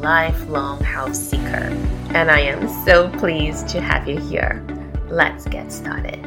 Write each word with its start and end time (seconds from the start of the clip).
lifelong 0.00 0.82
house 0.82 1.18
seeker. 1.18 1.70
And 2.14 2.30
I 2.30 2.40
am 2.40 2.68
so 2.84 3.08
pleased 3.18 3.68
to 3.68 3.80
have 3.80 4.08
you 4.08 4.18
here. 4.18 4.64
Let's 5.08 5.46
get 5.46 5.72
started. 5.72 6.26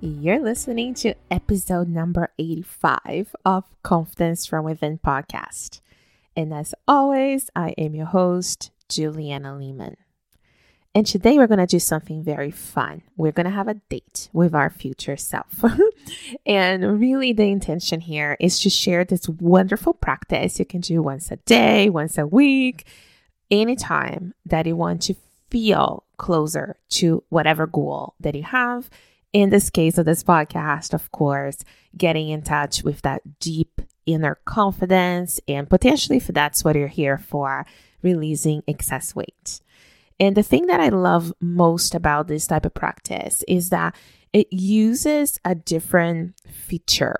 You're 0.00 0.42
listening 0.42 0.94
to 0.94 1.14
episode 1.30 1.88
number 1.88 2.32
85 2.38 3.36
of 3.44 3.64
Confidence 3.82 4.46
from 4.46 4.64
Within 4.64 4.98
podcast. 4.98 5.80
And 6.36 6.52
as 6.52 6.74
always, 6.88 7.50
I 7.54 7.70
am 7.78 7.94
your 7.94 8.06
host, 8.06 8.72
Juliana 8.88 9.56
Lehman. 9.56 9.96
And 10.94 11.06
today 11.06 11.38
we're 11.38 11.46
going 11.46 11.58
to 11.58 11.66
do 11.66 11.78
something 11.78 12.22
very 12.22 12.50
fun. 12.50 13.02
We're 13.16 13.32
going 13.32 13.46
to 13.46 13.50
have 13.50 13.68
a 13.68 13.74
date 13.74 14.28
with 14.34 14.54
our 14.54 14.68
future 14.68 15.16
self. 15.16 15.64
and 16.46 17.00
really, 17.00 17.32
the 17.32 17.44
intention 17.44 18.00
here 18.00 18.36
is 18.38 18.60
to 18.60 18.70
share 18.70 19.02
this 19.02 19.26
wonderful 19.26 19.94
practice 19.94 20.58
you 20.58 20.66
can 20.66 20.82
do 20.82 21.02
once 21.02 21.30
a 21.30 21.36
day, 21.36 21.88
once 21.88 22.18
a 22.18 22.26
week, 22.26 22.86
anytime 23.50 24.34
that 24.44 24.66
you 24.66 24.76
want 24.76 25.00
to 25.02 25.14
feel 25.50 26.04
closer 26.18 26.76
to 26.90 27.24
whatever 27.30 27.66
goal 27.66 28.14
that 28.20 28.34
you 28.34 28.42
have. 28.42 28.90
In 29.32 29.48
this 29.48 29.70
case 29.70 29.96
of 29.96 30.04
this 30.04 30.22
podcast, 30.22 30.92
of 30.92 31.10
course, 31.10 31.64
getting 31.96 32.28
in 32.28 32.42
touch 32.42 32.82
with 32.82 33.00
that 33.00 33.38
deep 33.38 33.80
inner 34.04 34.38
confidence 34.44 35.40
and 35.48 35.70
potentially, 35.70 36.18
if 36.18 36.26
that's 36.26 36.64
what 36.64 36.76
you're 36.76 36.88
here 36.88 37.16
for, 37.16 37.64
releasing 38.02 38.62
excess 38.68 39.14
weight. 39.14 39.60
And 40.22 40.36
the 40.36 40.44
thing 40.44 40.68
that 40.68 40.78
I 40.78 40.88
love 40.88 41.32
most 41.40 41.96
about 41.96 42.28
this 42.28 42.46
type 42.46 42.64
of 42.64 42.74
practice 42.74 43.42
is 43.48 43.70
that 43.70 43.92
it 44.32 44.46
uses 44.52 45.40
a 45.44 45.56
different 45.56 46.36
feature 46.48 47.16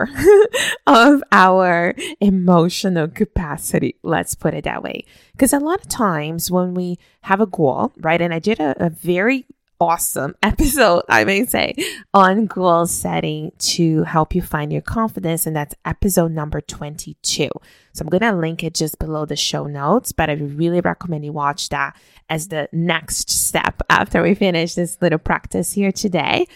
of 0.86 1.20
our 1.32 1.96
emotional 2.20 3.08
capacity. 3.08 3.96
Let's 4.04 4.36
put 4.36 4.54
it 4.54 4.62
that 4.64 4.84
way. 4.84 5.04
Because 5.32 5.52
a 5.52 5.58
lot 5.58 5.80
of 5.80 5.88
times 5.88 6.48
when 6.48 6.74
we 6.74 6.96
have 7.22 7.40
a 7.40 7.46
goal, 7.46 7.92
right? 7.96 8.22
And 8.22 8.32
I 8.32 8.38
did 8.38 8.60
a, 8.60 8.86
a 8.86 8.90
very 8.90 9.46
awesome 9.82 10.36
episode, 10.44 11.02
I 11.08 11.24
may 11.24 11.44
say, 11.44 11.74
on 12.14 12.46
goal 12.46 12.86
setting 12.86 13.50
to 13.58 14.04
help 14.04 14.32
you 14.32 14.40
find 14.40 14.72
your 14.72 14.80
confidence. 14.80 15.44
And 15.44 15.56
that's 15.56 15.74
episode 15.84 16.30
number 16.30 16.60
22. 16.60 17.50
So 17.92 18.02
I'm 18.02 18.08
going 18.08 18.20
to 18.20 18.32
link 18.32 18.62
it 18.62 18.74
just 18.74 19.00
below 19.00 19.26
the 19.26 19.34
show 19.34 19.66
notes, 19.66 20.12
but 20.12 20.30
I 20.30 20.34
really 20.34 20.80
recommend 20.80 21.24
you 21.24 21.32
watch 21.32 21.68
that 21.70 21.96
as 22.30 22.48
the 22.48 22.68
next 22.72 23.28
step 23.28 23.82
after 23.90 24.22
we 24.22 24.34
finish 24.34 24.74
this 24.74 24.96
little 25.02 25.18
practice 25.18 25.72
here 25.72 25.90
today. 25.90 26.46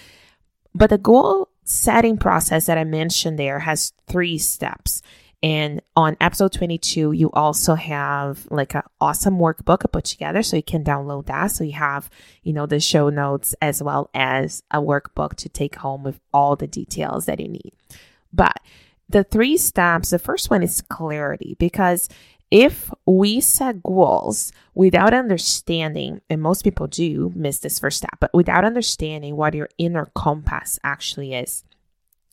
But 0.72 0.90
the 0.90 0.98
goal 0.98 1.48
setting 1.64 2.16
process 2.16 2.66
that 2.66 2.78
I 2.78 2.84
mentioned 2.84 3.40
there 3.40 3.58
has 3.58 3.92
three 4.06 4.38
steps. 4.38 5.02
And 5.42 5.82
on 5.94 6.16
episode 6.20 6.52
22, 6.52 7.12
you 7.12 7.30
also 7.32 7.74
have 7.74 8.46
like 8.50 8.74
an 8.74 8.82
awesome 9.00 9.38
workbook 9.38 9.82
I 9.84 9.88
put 9.92 10.04
together 10.04 10.42
so 10.42 10.56
you 10.56 10.62
can 10.62 10.82
download 10.82 11.26
that. 11.26 11.48
So 11.48 11.62
you 11.62 11.74
have, 11.74 12.10
you 12.42 12.52
know, 12.52 12.66
the 12.66 12.80
show 12.80 13.10
notes 13.10 13.54
as 13.60 13.82
well 13.82 14.10
as 14.14 14.62
a 14.70 14.80
workbook 14.80 15.34
to 15.36 15.48
take 15.48 15.76
home 15.76 16.02
with 16.02 16.20
all 16.32 16.56
the 16.56 16.66
details 16.66 17.26
that 17.26 17.38
you 17.38 17.48
need. 17.48 17.72
But 18.32 18.60
the 19.08 19.24
three 19.24 19.56
steps, 19.56 20.10
the 20.10 20.18
first 20.18 20.50
one 20.50 20.62
is 20.62 20.82
clarity 20.82 21.54
because 21.58 22.08
if 22.50 22.90
we 23.06 23.40
set 23.40 23.82
goals 23.82 24.52
without 24.74 25.12
understanding, 25.12 26.20
and 26.30 26.40
most 26.40 26.62
people 26.62 26.86
do 26.86 27.32
miss 27.34 27.58
this 27.58 27.78
first 27.78 27.98
step, 27.98 28.16
but 28.20 28.32
without 28.32 28.64
understanding 28.64 29.36
what 29.36 29.54
your 29.54 29.68
inner 29.78 30.06
compass 30.14 30.78
actually 30.84 31.34
is, 31.34 31.64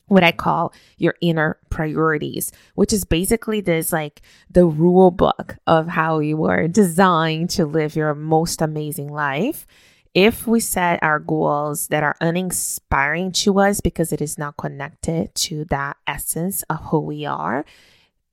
what 0.08 0.24
I 0.24 0.32
call 0.32 0.74
your 0.98 1.16
inner 1.22 1.58
priorities, 1.70 2.52
which 2.76 2.94
is 2.94 3.06
basically 3.06 3.62
this 3.62 3.92
like 3.92 4.22
the 4.50 4.66
rule 4.66 5.12
book 5.12 5.58
of 5.66 5.88
how 5.88 6.20
you 6.20 6.38
were 6.38 6.68
designed 6.68 7.50
to 7.52 7.66
live 7.66 7.96
your 7.96 8.14
most 8.14 8.62
amazing 8.62 9.08
life. 9.08 9.66
If 10.14 10.46
we 10.46 10.60
set 10.60 11.02
our 11.02 11.20
goals 11.20 11.88
that 11.88 12.04
are 12.04 12.16
uninspiring 12.22 13.32
to 13.32 13.60
us 13.60 13.82
because 13.82 14.14
it 14.14 14.22
is 14.22 14.38
not 14.38 14.58
connected 14.58 15.34
to 15.36 15.66
that 15.66 15.98
essence 16.06 16.62
of 16.64 16.80
who 16.86 17.00
we 17.00 17.26
are, 17.26 17.66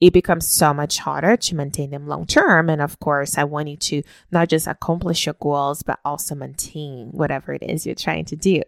it 0.00 0.12
becomes 0.12 0.48
so 0.48 0.75
much 0.75 0.98
harder 0.98 1.37
to 1.37 1.54
maintain 1.54 1.91
them 1.91 2.06
long 2.06 2.26
term. 2.26 2.69
And 2.69 2.82
of 2.82 2.98
course, 3.00 3.38
I 3.38 3.44
want 3.44 3.69
you 3.69 3.76
to 3.76 4.02
not 4.31 4.48
just 4.48 4.66
accomplish 4.66 5.26
your 5.26 5.37
goals, 5.41 5.82
but 5.82 6.00
also 6.04 6.34
maintain 6.34 7.08
whatever 7.12 7.52
it 7.52 7.62
is 7.62 7.87
you're 7.87 7.94
trying 7.94 8.25
to 8.26 8.37
do. 8.37 8.62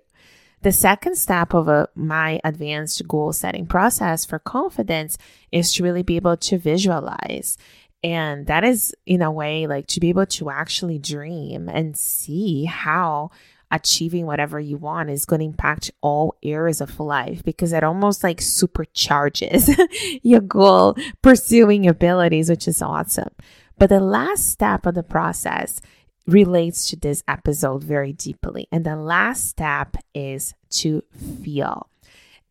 The 0.63 0.73
second 0.73 1.17
step 1.17 1.55
of 1.55 1.67
a, 1.69 1.89
my 1.97 2.41
advanced 2.45 3.07
goal 3.09 3.33
setting 3.33 3.67
process 3.67 4.25
for 4.25 4.39
confidence 4.39 5.19
is 5.51 5.75
to 5.75 5.83
really 5.83 6.03
be 6.03 6.17
able 6.17 6.37
to 6.37 6.57
visualize. 6.57 7.59
And 8.05 8.47
that 8.47 8.65
is, 8.65 8.95
in 9.05 9.23
a 9.23 9.31
way, 9.31 9.67
like 9.67 9.87
to 9.89 10.01
be 10.01 10.09
able 10.09 10.27
to 10.27 10.51
actually 10.51 10.99
dream 10.99 11.69
and 11.69 11.97
see 11.97 12.65
how 12.65 13.31
achieving 13.73 14.27
whatever 14.27 14.61
you 14.61 14.77
want 14.77 15.11
is 15.11 15.25
going 15.25 15.41
to 15.41 15.47
impact 15.47 15.91
all 16.01 16.37
areas 16.43 16.81
of 16.81 17.01
life 17.01 17.43
because 17.43 17.73
it 17.73 17.83
almost 17.83 18.23
like 18.23 18.39
supercharges 18.39 19.75
your 20.23 20.41
goal 20.41 20.95
pursuing 21.23 21.89
abilities, 21.89 22.51
which 22.51 22.69
is 22.69 22.83
awesome. 22.83 23.31
But 23.79 23.89
the 23.89 24.01
last 24.01 24.49
step 24.49 24.87
of 24.87 24.95
the 24.95 25.03
process 25.03 25.81
relates 26.27 26.89
to 26.91 26.97
this 26.97 27.23
episode 27.27 27.83
very 27.83 28.13
deeply. 28.13 28.69
And 28.71 28.85
the 28.85 28.97
last 28.97 29.49
step 29.49 29.97
is 30.15 30.55
to 30.71 31.03
feel. 31.43 31.89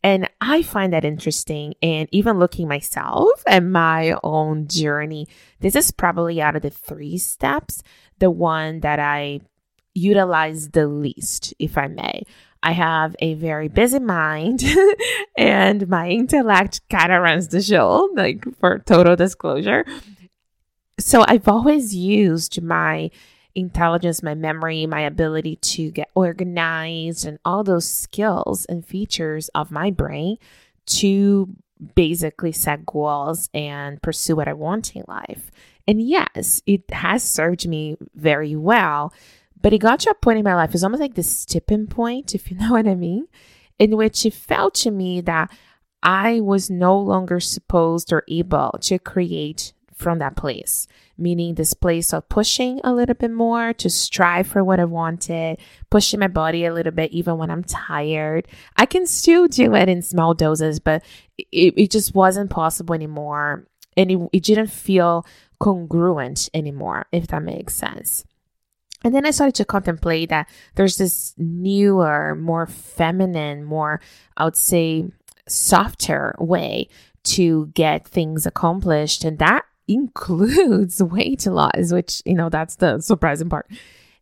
And 0.02 0.28
I 0.40 0.62
find 0.62 0.92
that 0.92 1.04
interesting. 1.04 1.74
And 1.82 2.08
even 2.10 2.38
looking 2.38 2.68
myself 2.68 3.42
at 3.46 3.62
my 3.62 4.16
own 4.22 4.66
journey, 4.66 5.28
this 5.60 5.76
is 5.76 5.90
probably 5.90 6.42
out 6.42 6.56
of 6.56 6.62
the 6.62 6.70
three 6.70 7.18
steps, 7.18 7.82
the 8.18 8.30
one 8.30 8.80
that 8.80 8.98
I 8.98 9.40
utilize 9.94 10.70
the 10.70 10.86
least, 10.86 11.54
if 11.58 11.78
I 11.78 11.86
may. 11.86 12.22
I 12.64 12.72
have 12.72 13.16
a 13.18 13.34
very 13.34 13.68
busy 13.68 13.98
mind 13.98 14.62
and 15.36 15.88
my 15.88 16.08
intellect 16.08 16.80
kind 16.88 17.12
of 17.12 17.22
runs 17.22 17.48
the 17.48 17.60
show, 17.60 18.08
like 18.14 18.44
for 18.58 18.78
total 18.80 19.16
disclosure. 19.16 19.84
So 20.98 21.24
I've 21.26 21.48
always 21.48 21.94
used 21.94 22.62
my 22.62 23.10
intelligence, 23.54 24.22
my 24.22 24.34
memory, 24.34 24.86
my 24.86 25.02
ability 25.02 25.56
to 25.56 25.90
get 25.90 26.10
organized, 26.14 27.26
and 27.26 27.38
all 27.44 27.64
those 27.64 27.88
skills 27.88 28.64
and 28.66 28.86
features 28.86 29.48
of 29.50 29.70
my 29.70 29.90
brain 29.90 30.38
to 30.86 31.48
basically 31.94 32.52
set 32.52 32.86
goals 32.86 33.48
and 33.52 34.00
pursue 34.02 34.36
what 34.36 34.48
I 34.48 34.52
want 34.52 34.94
in 34.94 35.04
life. 35.08 35.50
And 35.86 36.00
yes, 36.00 36.62
it 36.66 36.90
has 36.92 37.22
served 37.22 37.66
me 37.66 37.96
very 38.14 38.54
well. 38.54 39.12
But 39.60 39.72
it 39.72 39.78
got 39.78 40.00
to 40.00 40.10
a 40.10 40.14
point 40.14 40.38
in 40.38 40.44
my 40.44 40.54
life, 40.54 40.74
it's 40.74 40.82
almost 40.82 41.00
like 41.00 41.14
this 41.14 41.44
tipping 41.44 41.86
point, 41.86 42.34
if 42.34 42.50
you 42.50 42.56
know 42.60 42.72
what 42.72 42.88
I 42.88 42.94
mean, 42.94 43.28
in 43.78 43.96
which 43.96 44.26
it 44.26 44.34
felt 44.34 44.74
to 44.74 44.90
me 44.90 45.20
that 45.22 45.50
I 46.02 46.40
was 46.40 46.68
no 46.68 46.98
longer 46.98 47.38
supposed 47.38 48.12
or 48.12 48.24
able 48.26 48.76
to 48.82 48.98
create 48.98 49.72
from 49.94 50.18
that 50.18 50.36
place, 50.36 50.86
meaning 51.16 51.54
this 51.54 51.74
place 51.74 52.12
of 52.12 52.28
pushing 52.28 52.80
a 52.84 52.92
little 52.92 53.14
bit 53.14 53.30
more 53.30 53.72
to 53.74 53.90
strive 53.90 54.46
for 54.46 54.64
what 54.64 54.80
I 54.80 54.84
wanted, 54.84 55.58
pushing 55.90 56.20
my 56.20 56.28
body 56.28 56.64
a 56.64 56.72
little 56.72 56.92
bit, 56.92 57.12
even 57.12 57.38
when 57.38 57.50
I'm 57.50 57.64
tired. 57.64 58.48
I 58.76 58.86
can 58.86 59.06
still 59.06 59.48
do 59.48 59.74
it 59.74 59.88
in 59.88 60.02
small 60.02 60.34
doses, 60.34 60.80
but 60.80 61.02
it, 61.38 61.74
it 61.76 61.90
just 61.90 62.14
wasn't 62.14 62.50
possible 62.50 62.94
anymore. 62.94 63.66
And 63.96 64.10
it, 64.10 64.18
it 64.32 64.42
didn't 64.44 64.70
feel 64.70 65.26
congruent 65.60 66.48
anymore, 66.54 67.06
if 67.12 67.26
that 67.28 67.42
makes 67.42 67.74
sense. 67.74 68.24
And 69.04 69.14
then 69.14 69.26
I 69.26 69.30
started 69.30 69.56
to 69.56 69.64
contemplate 69.64 70.28
that 70.28 70.48
there's 70.76 70.96
this 70.96 71.34
newer, 71.36 72.34
more 72.34 72.66
feminine, 72.66 73.64
more, 73.64 74.00
I 74.36 74.44
would 74.44 74.56
say, 74.56 75.10
softer 75.48 76.34
way 76.38 76.88
to 77.24 77.66
get 77.74 78.06
things 78.06 78.46
accomplished. 78.46 79.24
And 79.24 79.38
that 79.38 79.64
includes 79.88 81.02
weight 81.02 81.46
loss, 81.46 81.92
which, 81.92 82.22
you 82.24 82.34
know, 82.34 82.48
that's 82.48 82.76
the 82.76 83.00
surprising 83.00 83.48
part. 83.48 83.70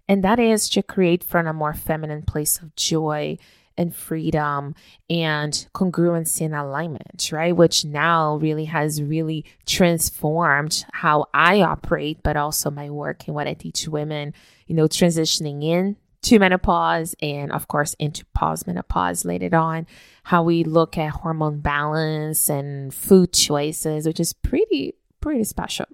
And 0.09 0.25
that 0.25 0.41
is 0.41 0.69
to 0.71 0.83
create 0.83 1.23
from 1.23 1.47
a 1.47 1.53
more 1.53 1.75
feminine 1.75 2.23
place 2.23 2.59
of 2.59 2.75
joy 2.75 3.39
and 3.77 3.95
freedom 3.95 4.75
and 5.09 5.67
congruency 5.75 6.43
and 6.43 6.55
alignment, 6.55 7.31
right? 7.33 7.57
Which 7.57 7.85
now 7.85 8.37
really 8.37 8.67
has 8.67 9.01
really 9.01 9.45
transformed 9.67 10.85
how 10.93 11.27
I 11.33 11.63
operate, 11.63 12.23
but 12.23 12.37
also 12.37 12.71
my 12.71 12.91
work 12.91 13.27
and 13.27 13.35
what 13.35 13.47
I 13.47 13.55
teach 13.55 13.89
women, 13.89 14.35
you 14.67 14.75
know, 14.75 14.87
transitioning 14.87 15.65
in 15.65 15.97
to 16.23 16.39
menopause 16.39 17.15
and 17.23 17.51
of 17.51 17.69
course 17.69 17.95
into 17.95 18.25
pause 18.35 18.65
postmenopause 18.65 19.25
later 19.25 19.57
on 19.57 19.87
how 20.25 20.43
we 20.43 20.65
look 20.65 20.99
at 20.99 21.11
hormone 21.11 21.61
balance 21.61 22.51
and 22.51 22.93
food 22.93 23.33
choices 23.33 24.07
which 24.07 24.21
is 24.21 24.33
pretty 24.33 24.95
pretty 25.21 25.45
special. 25.45 25.87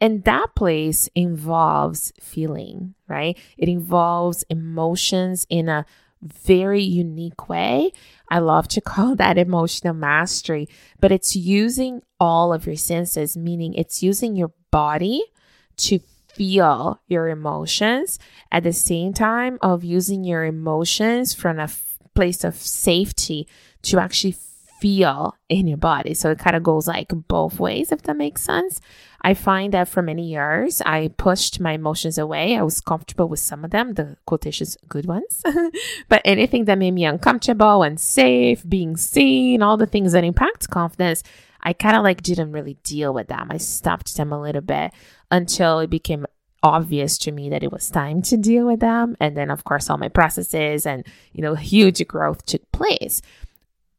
And 0.00 0.24
that 0.24 0.54
place 0.54 1.08
involves 1.14 2.12
feeling 2.20 2.94
right? 3.06 3.36
It 3.58 3.68
involves 3.68 4.44
emotions 4.44 5.46
in 5.50 5.68
a 5.68 5.84
very 6.22 6.82
unique 6.82 7.48
way. 7.48 7.92
I 8.30 8.38
love 8.38 8.68
to 8.68 8.80
call 8.92 9.14
that 9.16 9.38
emotional 9.38 9.94
mastery 9.94 10.68
but 11.00 11.12
it's 11.12 11.34
using 11.36 12.02
all 12.18 12.52
of 12.52 12.66
your 12.66 12.76
senses 12.76 13.36
meaning 13.36 13.74
it's 13.74 14.02
using 14.02 14.36
your 14.36 14.52
body 14.70 15.22
to 15.76 15.98
feel 16.34 17.00
your 17.08 17.28
emotions 17.28 18.18
at 18.52 18.62
the 18.62 18.72
same 18.72 19.12
time 19.12 19.58
of 19.62 19.82
using 19.82 20.24
your 20.24 20.44
emotions 20.44 21.34
from 21.34 21.58
a 21.58 21.64
f- 21.64 21.98
place 22.14 22.44
of 22.44 22.54
safety 22.54 23.48
to 23.82 23.98
actually 23.98 24.36
feel 24.80 25.36
in 25.48 25.66
your 25.66 25.76
body. 25.76 26.14
So 26.14 26.30
it 26.30 26.38
kind 26.38 26.56
of 26.56 26.62
goes 26.62 26.86
like 26.86 27.08
both 27.28 27.60
ways, 27.60 27.92
if 27.92 28.02
that 28.02 28.16
makes 28.16 28.42
sense. 28.42 28.80
I 29.22 29.34
find 29.34 29.74
that 29.74 29.88
for 29.88 30.00
many 30.00 30.28
years, 30.30 30.80
I 30.86 31.08
pushed 31.18 31.60
my 31.60 31.72
emotions 31.72 32.16
away. 32.16 32.56
I 32.56 32.62
was 32.62 32.80
comfortable 32.80 33.28
with 33.28 33.40
some 33.40 33.64
of 33.64 33.70
them, 33.70 33.94
the 33.94 34.16
quotations, 34.24 34.78
good 34.88 35.04
ones. 35.04 35.42
but 36.08 36.22
anything 36.24 36.64
that 36.64 36.78
made 36.78 36.92
me 36.92 37.04
uncomfortable, 37.04 37.82
unsafe, 37.82 38.66
being 38.66 38.96
seen, 38.96 39.62
all 39.62 39.76
the 39.76 39.86
things 39.86 40.12
that 40.12 40.24
impact 40.24 40.70
confidence, 40.70 41.22
I 41.62 41.74
kind 41.74 41.96
of 41.96 42.02
like 42.02 42.22
didn't 42.22 42.52
really 42.52 42.78
deal 42.82 43.12
with 43.12 43.28
them. 43.28 43.48
I 43.50 43.58
stopped 43.58 44.16
them 44.16 44.32
a 44.32 44.40
little 44.40 44.62
bit 44.62 44.92
until 45.30 45.80
it 45.80 45.90
became 45.90 46.24
obvious 46.62 47.18
to 47.18 47.32
me 47.32 47.48
that 47.50 47.62
it 47.62 47.72
was 47.72 47.90
time 47.90 48.22
to 48.22 48.36
deal 48.36 48.66
with 48.66 48.80
them. 48.80 49.16
And 49.20 49.36
then, 49.36 49.50
of 49.50 49.64
course, 49.64 49.90
all 49.90 49.98
my 49.98 50.08
processes 50.08 50.86
and, 50.86 51.06
you 51.32 51.42
know, 51.42 51.54
huge 51.54 52.06
growth 52.06 52.44
took 52.46 52.70
place. 52.72 53.20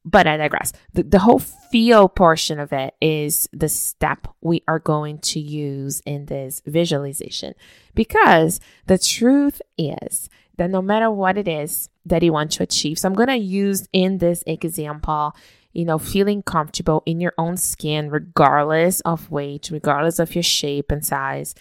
But 0.03 0.25
I 0.25 0.37
digress. 0.37 0.73
The, 0.93 1.03
the 1.03 1.19
whole 1.19 1.39
feel 1.39 2.09
portion 2.09 2.59
of 2.59 2.73
it 2.73 2.95
is 2.99 3.47
the 3.53 3.69
step 3.69 4.27
we 4.41 4.63
are 4.67 4.79
going 4.79 5.19
to 5.19 5.39
use 5.39 6.01
in 6.05 6.25
this 6.25 6.61
visualization. 6.65 7.53
Because 7.93 8.59
the 8.87 8.97
truth 8.97 9.61
is 9.77 10.29
that 10.57 10.71
no 10.71 10.81
matter 10.81 11.11
what 11.11 11.37
it 11.37 11.47
is 11.47 11.89
that 12.05 12.23
you 12.23 12.33
want 12.33 12.51
to 12.53 12.63
achieve, 12.63 12.97
so 12.97 13.07
I'm 13.07 13.13
going 13.13 13.27
to 13.27 13.35
use 13.35 13.87
in 13.93 14.17
this 14.17 14.43
example 14.47 15.35
you 15.73 15.85
know, 15.85 15.97
feeling 15.97 16.43
comfortable 16.43 17.01
in 17.05 17.21
your 17.21 17.33
own 17.37 17.57
skin, 17.57 18.09
regardless 18.09 18.99
of 19.01 19.31
weight, 19.31 19.69
regardless 19.71 20.19
of 20.19 20.35
your 20.35 20.43
shape 20.43 20.91
and 20.91 21.05
size, 21.05 21.55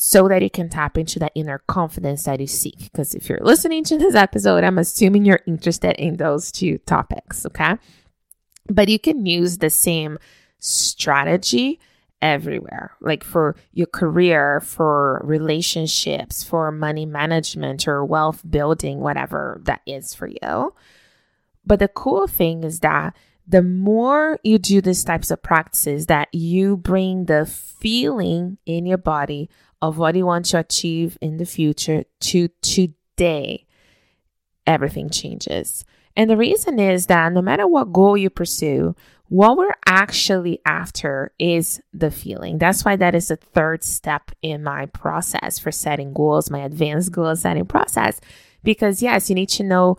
so 0.00 0.28
that 0.28 0.42
you 0.42 0.48
can 0.48 0.68
tap 0.68 0.96
into 0.96 1.18
that 1.18 1.32
inner 1.34 1.58
confidence 1.66 2.22
that 2.22 2.38
you 2.38 2.46
seek. 2.46 2.78
Because 2.78 3.16
if 3.16 3.28
you're 3.28 3.40
listening 3.42 3.82
to 3.82 3.98
this 3.98 4.14
episode, 4.14 4.62
I'm 4.62 4.78
assuming 4.78 5.24
you're 5.24 5.40
interested 5.44 5.96
in 5.96 6.18
those 6.18 6.52
two 6.52 6.78
topics, 6.78 7.44
okay? 7.46 7.78
But 8.70 8.88
you 8.88 9.00
can 9.00 9.26
use 9.26 9.58
the 9.58 9.70
same 9.70 10.20
strategy 10.60 11.80
everywhere, 12.22 12.92
like 13.00 13.24
for 13.24 13.56
your 13.72 13.88
career, 13.88 14.60
for 14.60 15.20
relationships, 15.24 16.44
for 16.44 16.70
money 16.70 17.04
management 17.04 17.88
or 17.88 18.04
wealth 18.04 18.48
building, 18.48 19.00
whatever 19.00 19.60
that 19.64 19.80
is 19.84 20.14
for 20.14 20.28
you. 20.28 20.74
But 21.66 21.80
the 21.80 21.88
cool 21.88 22.28
thing 22.28 22.62
is 22.62 22.78
that 22.80 23.16
the 23.48 23.62
more 23.62 24.38
you 24.44 24.58
do 24.58 24.80
these 24.80 25.02
types 25.02 25.32
of 25.32 25.42
practices 25.42 26.06
that 26.06 26.28
you 26.32 26.76
bring 26.76 27.24
the 27.24 27.46
feeling 27.46 28.58
in 28.64 28.86
your 28.86 28.98
body 28.98 29.48
of 29.80 29.98
what 29.98 30.16
you 30.16 30.26
want 30.26 30.46
to 30.46 30.58
achieve 30.58 31.16
in 31.20 31.36
the 31.36 31.46
future 31.46 32.04
to 32.20 32.48
today 32.62 33.66
everything 34.66 35.08
changes. 35.08 35.84
And 36.16 36.28
the 36.28 36.36
reason 36.36 36.78
is 36.78 37.06
that 37.06 37.32
no 37.32 37.40
matter 37.40 37.66
what 37.66 37.92
goal 37.92 38.16
you 38.16 38.28
pursue 38.28 38.94
what 39.28 39.58
we're 39.58 39.76
actually 39.86 40.58
after 40.64 41.32
is 41.38 41.82
the 41.92 42.10
feeling. 42.10 42.58
That's 42.58 42.84
why 42.84 42.96
that 42.96 43.14
is 43.14 43.28
the 43.28 43.36
third 43.36 43.84
step 43.84 44.30
in 44.40 44.62
my 44.62 44.86
process 44.86 45.58
for 45.58 45.70
setting 45.70 46.12
goals 46.14 46.50
my 46.50 46.60
advanced 46.60 47.12
goal 47.12 47.36
setting 47.36 47.66
process. 47.66 48.20
Because 48.62 49.02
yes 49.02 49.28
you 49.28 49.34
need 49.34 49.50
to 49.50 49.62
know 49.62 49.98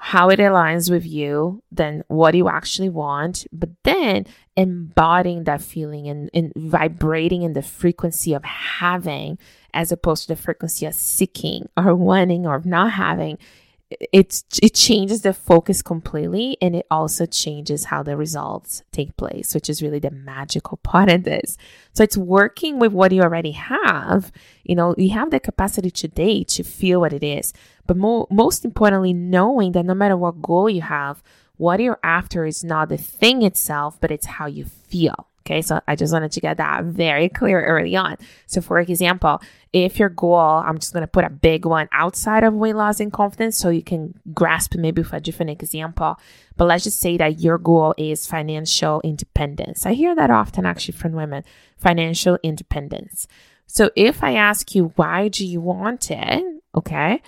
how 0.00 0.30
it 0.30 0.38
aligns 0.38 0.90
with 0.90 1.04
you, 1.04 1.62
then 1.70 2.02
what 2.08 2.34
you 2.34 2.48
actually 2.48 2.88
want, 2.88 3.46
but 3.52 3.68
then 3.84 4.26
embodying 4.56 5.44
that 5.44 5.60
feeling 5.60 6.08
and, 6.08 6.30
and 6.32 6.52
vibrating 6.56 7.42
in 7.42 7.52
the 7.52 7.62
frequency 7.62 8.32
of 8.32 8.42
having 8.42 9.38
as 9.74 9.92
opposed 9.92 10.22
to 10.22 10.28
the 10.28 10.40
frequency 10.40 10.86
of 10.86 10.94
seeking 10.94 11.68
or 11.76 11.94
wanting 11.94 12.46
or 12.46 12.62
not 12.64 12.92
having 12.92 13.36
it's 14.12 14.44
it 14.62 14.74
changes 14.74 15.22
the 15.22 15.32
focus 15.32 15.82
completely 15.82 16.56
and 16.62 16.76
it 16.76 16.86
also 16.90 17.26
changes 17.26 17.86
how 17.86 18.02
the 18.02 18.16
results 18.16 18.84
take 18.92 19.16
place 19.16 19.54
which 19.54 19.68
is 19.68 19.82
really 19.82 19.98
the 19.98 20.10
magical 20.10 20.76
part 20.82 21.10
of 21.10 21.24
this. 21.24 21.56
So 21.92 22.04
it's 22.04 22.16
working 22.16 22.78
with 22.78 22.92
what 22.92 23.12
you 23.12 23.22
already 23.22 23.52
have. 23.52 24.30
You 24.64 24.76
know 24.76 24.94
you 24.96 25.10
have 25.10 25.30
the 25.30 25.40
capacity 25.40 25.90
today 25.90 26.44
to 26.44 26.62
feel 26.62 27.00
what 27.00 27.12
it 27.12 27.24
is 27.24 27.52
but 27.86 27.96
mo- 27.96 28.28
most 28.30 28.64
importantly 28.64 29.12
knowing 29.12 29.72
that 29.72 29.84
no 29.84 29.94
matter 29.94 30.16
what 30.16 30.40
goal 30.40 30.70
you 30.70 30.82
have 30.82 31.22
what 31.56 31.80
you're 31.80 31.98
after 32.04 32.44
is 32.44 32.62
not 32.62 32.88
the 32.88 32.96
thing 32.96 33.42
itself 33.42 34.00
but 34.00 34.10
it's 34.10 34.26
how 34.26 34.46
you 34.46 34.64
feel 34.64 35.29
Okay, 35.50 35.62
so 35.62 35.80
I 35.88 35.96
just 35.96 36.12
wanted 36.12 36.30
to 36.32 36.40
get 36.40 36.58
that 36.58 36.84
very 36.84 37.28
clear 37.28 37.60
early 37.64 37.96
on. 37.96 38.18
So, 38.46 38.60
for 38.60 38.78
example, 38.78 39.42
if 39.72 39.98
your 39.98 40.08
goal, 40.08 40.36
I'm 40.36 40.78
just 40.78 40.92
going 40.92 41.02
to 41.02 41.08
put 41.08 41.24
a 41.24 41.30
big 41.30 41.64
one 41.64 41.88
outside 41.90 42.44
of 42.44 42.54
weight 42.54 42.76
loss 42.76 43.00
and 43.00 43.12
confidence 43.12 43.58
so 43.58 43.68
you 43.68 43.82
can 43.82 44.14
grasp 44.32 44.76
maybe 44.76 45.02
for 45.02 45.16
a 45.16 45.20
different 45.20 45.50
example. 45.50 46.20
But 46.56 46.66
let's 46.66 46.84
just 46.84 47.00
say 47.00 47.16
that 47.16 47.40
your 47.40 47.58
goal 47.58 47.94
is 47.98 48.28
financial 48.28 49.00
independence. 49.02 49.84
I 49.86 49.94
hear 49.94 50.14
that 50.14 50.30
often 50.30 50.66
actually 50.66 50.92
from 50.92 51.12
women 51.12 51.42
financial 51.76 52.38
independence. 52.44 53.26
So, 53.66 53.90
if 53.96 54.22
I 54.22 54.34
ask 54.34 54.76
you, 54.76 54.92
why 54.94 55.26
do 55.26 55.44
you 55.44 55.60
want 55.60 56.12
it? 56.12 56.44
Okay, 56.76 57.22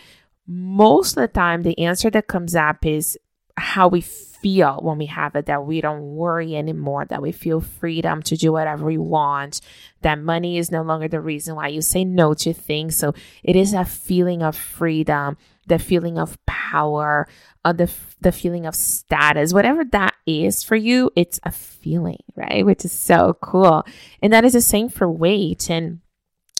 most 0.46 1.16
of 1.16 1.22
the 1.22 1.28
time, 1.28 1.64
the 1.64 1.76
answer 1.76 2.08
that 2.10 2.28
comes 2.28 2.54
up 2.54 2.86
is 2.86 3.18
how 3.56 3.88
we 3.88 4.00
feel 4.00 4.31
when 4.42 4.98
we 4.98 5.06
have 5.06 5.34
it 5.36 5.46
that 5.46 5.64
we 5.64 5.80
don't 5.80 6.02
worry 6.02 6.56
anymore, 6.56 7.04
that 7.06 7.22
we 7.22 7.32
feel 7.32 7.60
freedom 7.60 8.22
to 8.22 8.36
do 8.36 8.52
whatever 8.52 8.84
we 8.84 8.98
want, 8.98 9.60
that 10.02 10.18
money 10.18 10.58
is 10.58 10.70
no 10.70 10.82
longer 10.82 11.08
the 11.08 11.20
reason 11.20 11.54
why 11.54 11.68
you 11.68 11.80
say 11.80 12.04
no 12.04 12.34
to 12.34 12.52
things. 12.52 12.96
So 12.96 13.14
it 13.42 13.56
is 13.56 13.72
a 13.72 13.84
feeling 13.84 14.42
of 14.42 14.56
freedom, 14.56 15.36
the 15.66 15.78
feeling 15.78 16.18
of 16.18 16.38
power, 16.46 17.28
uh, 17.64 17.72
the, 17.72 17.90
the 18.20 18.32
feeling 18.32 18.66
of 18.66 18.74
status, 18.74 19.52
whatever 19.52 19.84
that 19.92 20.14
is 20.26 20.62
for 20.62 20.76
you, 20.76 21.10
it's 21.16 21.40
a 21.44 21.52
feeling, 21.52 22.22
right? 22.34 22.66
Which 22.66 22.84
is 22.84 22.92
so 22.92 23.36
cool. 23.40 23.84
And 24.20 24.32
that 24.32 24.44
is 24.44 24.52
the 24.52 24.60
same 24.60 24.88
for 24.88 25.08
weight. 25.08 25.70
And 25.70 26.00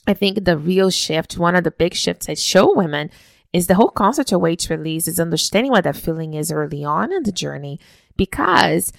I 0.07 0.15
think 0.15 0.45
the 0.45 0.59
real 0.59 0.91
shift, 0.91 1.39
one 1.39 1.57
of 1.57 1.65
the 1.65 1.71
big 1.71 1.95
shifts 1.95 2.29
I 2.29 2.35
show 2.35 2.75
women 2.75 3.11
is 3.53 3.67
the 3.67 3.75
whole 3.75 3.91
concept 3.91 4.33
of 4.33 4.41
weight 4.41 4.69
release 4.71 5.07
is 5.07 5.21
understanding 5.21 5.73
what 5.73 5.85
that 5.85 5.97
feeling 5.97 6.35
is 6.35 6.51
early 6.51 6.85
on 6.85 7.13
in 7.13 7.23
the 7.23 7.33
journey 7.33 7.79
because 8.17 8.93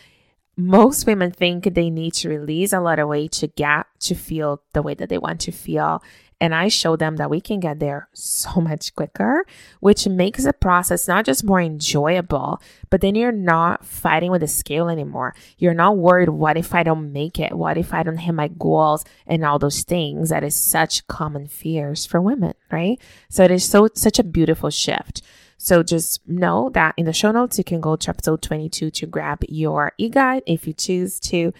most 0.55 1.07
women 1.07 1.31
think 1.31 1.73
they 1.73 1.89
need 1.89 2.13
to 2.13 2.29
release 2.29 2.73
a 2.73 2.79
lot 2.79 2.99
of 2.99 3.07
weight 3.07 3.31
to 3.31 3.47
get 3.47 3.87
to 3.99 4.13
feel 4.13 4.61
the 4.73 4.83
way 4.83 4.93
that 4.93 5.09
they 5.09 5.17
want 5.17 5.41
to 5.41 5.51
feel. 5.51 6.03
And 6.43 6.53
I 6.53 6.67
show 6.67 6.97
them 6.97 7.15
that 7.15 7.29
we 7.29 7.39
can 7.39 7.61
get 7.61 7.79
there 7.79 8.09
so 8.11 8.59
much 8.69 8.93
quicker, 8.95 9.45
which 9.79 10.09
makes 10.09 10.43
the 10.43 10.51
process 10.51 11.07
not 11.07 11.23
just 11.23 11.45
more 11.45 11.61
enjoyable, 11.61 12.61
but 12.89 12.99
then 12.99 13.15
you're 13.15 13.31
not 13.31 13.85
fighting 13.85 14.29
with 14.29 14.41
the 14.41 14.47
scale 14.49 14.89
anymore. 14.89 15.33
You're 15.57 15.73
not 15.73 15.95
worried, 15.95 16.27
what 16.27 16.57
if 16.57 16.75
I 16.75 16.83
don't 16.83 17.13
make 17.13 17.39
it? 17.39 17.53
What 17.53 17.77
if 17.77 17.93
I 17.93 18.03
don't 18.03 18.17
hit 18.17 18.33
my 18.33 18.49
goals 18.49 19.05
and 19.25 19.45
all 19.45 19.57
those 19.57 19.83
things? 19.83 20.31
That 20.31 20.43
is 20.43 20.53
such 20.53 21.07
common 21.07 21.47
fears 21.47 22.05
for 22.05 22.19
women, 22.19 22.55
right? 22.69 22.99
So 23.29 23.45
it 23.45 23.51
is 23.51 23.63
so 23.63 23.87
such 23.95 24.19
a 24.19 24.23
beautiful 24.23 24.69
shift. 24.69 25.21
So 25.57 25.81
just 25.81 26.27
know 26.27 26.71
that 26.73 26.93
in 26.97 27.05
the 27.05 27.13
show 27.13 27.31
notes, 27.31 27.57
you 27.57 27.63
can 27.63 27.79
go 27.79 27.95
to 27.95 28.09
episode 28.09 28.41
22 28.41 28.91
to 28.91 29.05
grab 29.05 29.45
your 29.47 29.93
e-guide 29.97 30.43
if 30.45 30.67
you 30.67 30.73
choose 30.73 31.21
to. 31.21 31.53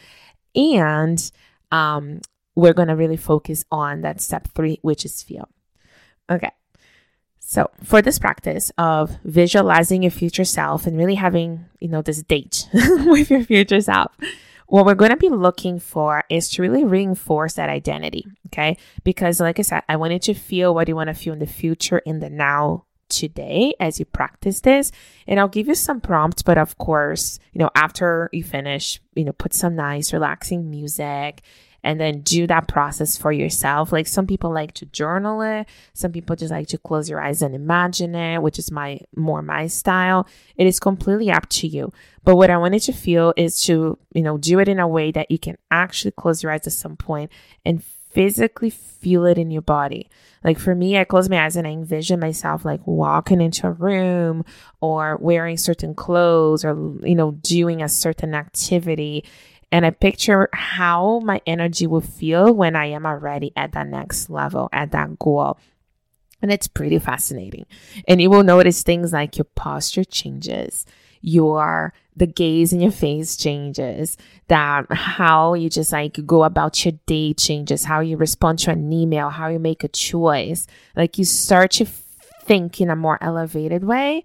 And 0.54 1.32
um, 1.72 2.20
we're 2.56 2.74
going 2.74 2.88
to 2.88 2.96
really 2.96 3.18
focus 3.18 3.66
on 3.72 4.02
that 4.02 4.22
step 4.22 4.48
three, 4.56 4.80
which 4.82 5.06
is 5.06 5.24
feel. 5.24 5.50
Okay. 6.30 6.52
So 7.40 7.70
for 7.84 8.02
this 8.02 8.20
practice 8.20 8.72
of 8.78 9.18
visualizing 9.24 10.04
your 10.04 10.12
future 10.12 10.46
self 10.46 10.88
and 10.88 10.98
really 10.98 11.16
having, 11.16 11.66
you 11.80 11.90
know, 11.90 12.02
this 12.02 12.24
date 12.24 12.68
with 12.74 13.30
your 13.30 13.44
future 13.44 13.82
self, 13.82 14.12
what 14.68 14.86
we're 14.86 14.96
going 14.96 15.12
to 15.12 15.18
be 15.18 15.30
looking 15.30 15.78
for 15.80 16.24
is 16.30 16.50
to 16.52 16.62
really 16.62 16.84
reinforce 16.84 17.54
that 17.54 17.70
identity. 17.70 18.26
Okay. 18.48 18.78
Because 19.04 19.40
like 19.40 19.60
I 19.60 19.64
said, 19.64 19.84
I 19.90 19.98
wanted 19.98 20.22
to 20.24 20.34
feel 20.34 20.74
what 20.74 20.88
you 20.88 20.96
want 20.96 21.10
to 21.10 21.14
feel 21.14 21.34
in 21.34 21.40
the 21.40 21.46
future, 21.46 22.00
in 22.00 22.20
the 22.20 22.30
now, 22.30 22.86
today 23.10 23.76
as 23.80 24.00
you 24.00 24.06
practice 24.06 24.62
this. 24.62 24.92
And 25.28 25.40
I'll 25.40 25.48
give 25.48 25.68
you 25.68 25.76
some 25.76 26.02
prompts, 26.02 26.42
but 26.42 26.58
of 26.58 26.78
course, 26.78 27.40
you 27.54 27.60
know, 27.60 27.70
after 27.76 28.30
you 28.34 28.44
finish, 28.44 29.00
you 29.16 29.24
know, 29.24 29.34
put 29.34 29.54
some 29.54 29.76
nice, 29.76 30.12
relaxing 30.12 30.70
music 30.70 31.42
and 31.84 32.00
then 32.00 32.22
do 32.22 32.48
that 32.48 32.68
process 32.68 33.18
for 33.18 33.32
yourself. 33.32 33.92
Like 33.92 34.08
some 34.08 34.26
people 34.26 34.52
like 34.54 34.74
to 34.76 34.86
journal 34.88 35.42
it, 35.42 35.68
some 35.94 36.12
people 36.12 36.36
just 36.36 36.52
like 36.52 36.68
to 36.68 36.78
close 36.78 37.10
your 37.10 37.22
eyes 37.22 37.42
and 37.42 37.54
imagine 37.54 38.16
it, 38.16 38.42
which 38.42 38.58
is 38.58 38.72
my 38.72 39.00
more 39.16 39.42
my 39.42 39.68
style. 39.68 40.28
It 40.56 40.68
is 40.68 40.80
completely 40.80 41.32
up 41.32 41.50
to 41.50 41.68
you. 41.68 41.92
But 42.24 42.38
what 42.38 42.50
I 42.50 42.58
wanted 42.58 42.82
to 42.84 42.94
feel 42.94 43.34
is 43.36 43.62
to, 43.66 43.98
you 44.14 44.22
know, 44.22 44.38
do 44.38 44.60
it 44.60 44.70
in 44.70 44.80
a 44.80 44.88
way 44.88 45.12
that 45.12 45.30
you 45.30 45.38
can 45.38 45.58
actually 45.70 46.12
close 46.12 46.42
your 46.42 46.52
eyes 46.52 46.66
at 46.66 46.74
some 46.74 46.96
point 46.96 47.32
and 47.66 47.84
physically 47.84 48.70
feel 48.70 49.26
it 49.26 49.38
in 49.38 49.52
your 49.52 49.62
body. 49.62 50.10
Like 50.44 50.60
for 50.60 50.76
me, 50.76 50.98
I 50.98 51.04
close 51.04 51.30
my 51.30 51.44
eyes 51.44 51.56
and 51.56 51.68
I 51.68 51.72
envision 51.72 52.20
myself 52.20 52.64
like 52.64 52.86
walking 52.86 53.42
into 53.42 53.68
a 53.68 53.72
room 53.72 54.46
or 54.82 55.18
wearing 55.18 55.58
certain 55.58 55.96
clothes 55.96 56.64
or, 56.64 56.96
you 57.02 57.16
know, 57.16 57.32
doing 57.32 57.82
a 57.82 57.90
certain 57.90 58.36
activity. 58.36 59.26
And 59.74 59.88
I 59.88 59.90
picture 59.90 60.50
how 60.54 61.20
my 61.22 61.42
energy 61.48 61.88
will 61.88 62.00
feel 62.00 62.54
when 62.54 62.76
I 62.76 62.86
am 62.86 63.08
already 63.08 63.52
at 63.56 63.72
that 63.72 63.88
next 63.88 64.30
level, 64.30 64.70
at 64.72 64.92
that 64.92 65.18
goal. 65.18 65.58
And 66.44 66.52
it's 66.52 66.68
pretty 66.68 67.00
fascinating. 67.00 67.66
And 68.08 68.22
you 68.22 68.30
will 68.30 68.44
notice 68.44 68.84
things 68.84 69.12
like 69.12 69.36
your 69.36 69.48
posture 69.56 70.04
changes, 70.04 70.86
your 71.22 71.92
the 72.16 72.28
gaze 72.28 72.72
in 72.72 72.82
your 72.82 72.92
face 72.92 73.36
changes, 73.36 74.16
that 74.48 74.86
how 74.92 75.56
you 75.56 75.72
just 75.72 75.92
like 75.92 76.24
go 76.24 76.44
about 76.44 76.86
your 76.86 76.94
day 77.08 77.34
changes, 77.34 77.86
how 77.86 78.00
you 78.00 78.16
respond 78.16 78.60
to 78.60 78.70
an 78.70 78.94
email, 78.94 79.32
how 79.32 79.48
you 79.48 79.58
make 79.58 79.84
a 79.84 79.88
choice. 79.88 80.68
Like 80.96 81.18
you 81.18 81.26
start 81.26 81.72
to 81.72 81.86
think 82.44 82.80
in 82.80 82.92
a 82.92 82.96
more 82.96 83.18
elevated 83.22 83.84
way. 83.84 84.24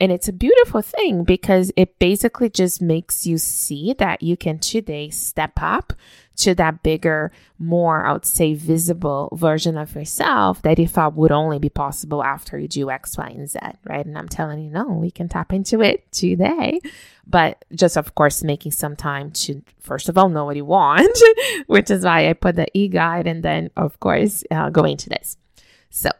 And 0.00 0.10
it's 0.10 0.28
a 0.28 0.32
beautiful 0.32 0.80
thing 0.80 1.24
because 1.24 1.70
it 1.76 1.98
basically 1.98 2.48
just 2.48 2.80
makes 2.80 3.26
you 3.26 3.36
see 3.36 3.94
that 3.98 4.22
you 4.22 4.34
can 4.34 4.58
today 4.58 5.10
step 5.10 5.52
up 5.60 5.92
to 6.36 6.54
that 6.54 6.82
bigger, 6.82 7.30
more, 7.58 8.06
I 8.06 8.14
would 8.14 8.24
say, 8.24 8.54
visible 8.54 9.28
version 9.34 9.76
of 9.76 9.94
yourself 9.94 10.62
that 10.62 10.78
you 10.78 10.88
thought 10.88 11.14
would 11.14 11.30
only 11.32 11.58
be 11.58 11.68
possible 11.68 12.24
after 12.24 12.58
you 12.58 12.66
do 12.66 12.90
X, 12.90 13.18
Y, 13.18 13.26
and 13.26 13.48
Z, 13.48 13.58
right? 13.84 14.06
And 14.06 14.16
I'm 14.16 14.28
telling 14.28 14.62
you, 14.62 14.70
no, 14.70 14.86
we 14.86 15.10
can 15.10 15.28
tap 15.28 15.52
into 15.52 15.82
it 15.82 16.10
today. 16.12 16.80
But 17.26 17.62
just, 17.74 17.98
of 17.98 18.14
course, 18.14 18.42
making 18.42 18.72
some 18.72 18.96
time 18.96 19.32
to, 19.32 19.62
first 19.80 20.08
of 20.08 20.16
all, 20.16 20.30
know 20.30 20.46
what 20.46 20.56
you 20.56 20.64
want, 20.64 21.16
which 21.66 21.90
is 21.90 22.04
why 22.04 22.30
I 22.30 22.32
put 22.32 22.56
the 22.56 22.66
e 22.72 22.88
guide 22.88 23.26
and 23.26 23.42
then, 23.42 23.70
of 23.76 24.00
course, 24.00 24.42
uh, 24.50 24.70
into 24.82 25.10
this. 25.10 25.36
So, 25.90 26.10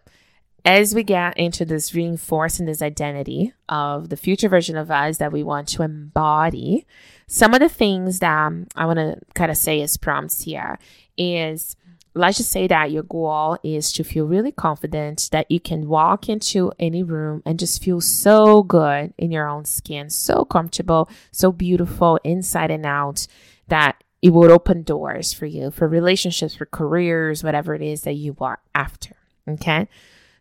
as 0.64 0.95
we 0.95 1.02
get 1.02 1.37
into 1.37 1.64
this 1.64 1.95
reinforcing 1.95 2.67
this 2.67 2.83
identity 2.83 3.52
of 3.69 4.09
the 4.09 4.17
future 4.17 4.49
version 4.49 4.76
of 4.76 4.90
us 4.90 5.19
that 5.19 5.33
we 5.33 5.43
want 5.43 5.69
to 5.69 5.83
embody, 5.83 6.87
some 7.26 7.55
of 7.55 7.61
the 7.61 7.69
things 7.69 8.19
that 8.21 8.52
I 8.76 8.87
want 8.87 8.99
to 8.99 9.19
kind 9.35 9.50
of 9.50 9.57
say 9.57 9.81
as 9.83 9.97
prompts 9.97 10.43
here 10.43 10.79
is 11.17 11.76
let's 12.14 12.38
just 12.38 12.50
say 12.50 12.67
that 12.67 12.90
your 12.90 13.05
goal 13.05 13.57
is 13.62 13.93
to 13.93 14.05
feel 14.05 14.26
really 14.26 14.52
confident 14.52 15.29
that 15.33 15.50
you 15.50 15.61
can 15.61 15.88
walk 15.88 16.29
into 16.29 16.73
any 16.79 17.02
room 17.02 17.43
and 17.47 17.59
just 17.59 17.83
feel 17.83 18.00
so 18.00 18.62
good 18.62 19.14
in 19.17 19.31
your 19.31 19.49
own 19.49 19.64
skin, 19.64 20.11
so 20.11 20.45
comfortable, 20.45 21.09
so 21.31 21.52
beautiful 21.52 22.19
inside 22.25 22.71
and 22.71 22.85
out 22.85 23.26
that 23.69 24.02
it 24.23 24.33
would 24.33 24.50
open 24.50 24.83
doors 24.83 25.33
for 25.33 25.47
you, 25.47 25.71
for 25.71 25.88
relationships, 25.88 26.55
for 26.55 26.67
careers, 26.67 27.43
whatever 27.43 27.75
it 27.75 27.83
is 27.83 28.02
that 28.02 28.14
you 28.14 28.37
are 28.40 28.59
after. 28.75 29.14
Okay. 29.49 29.88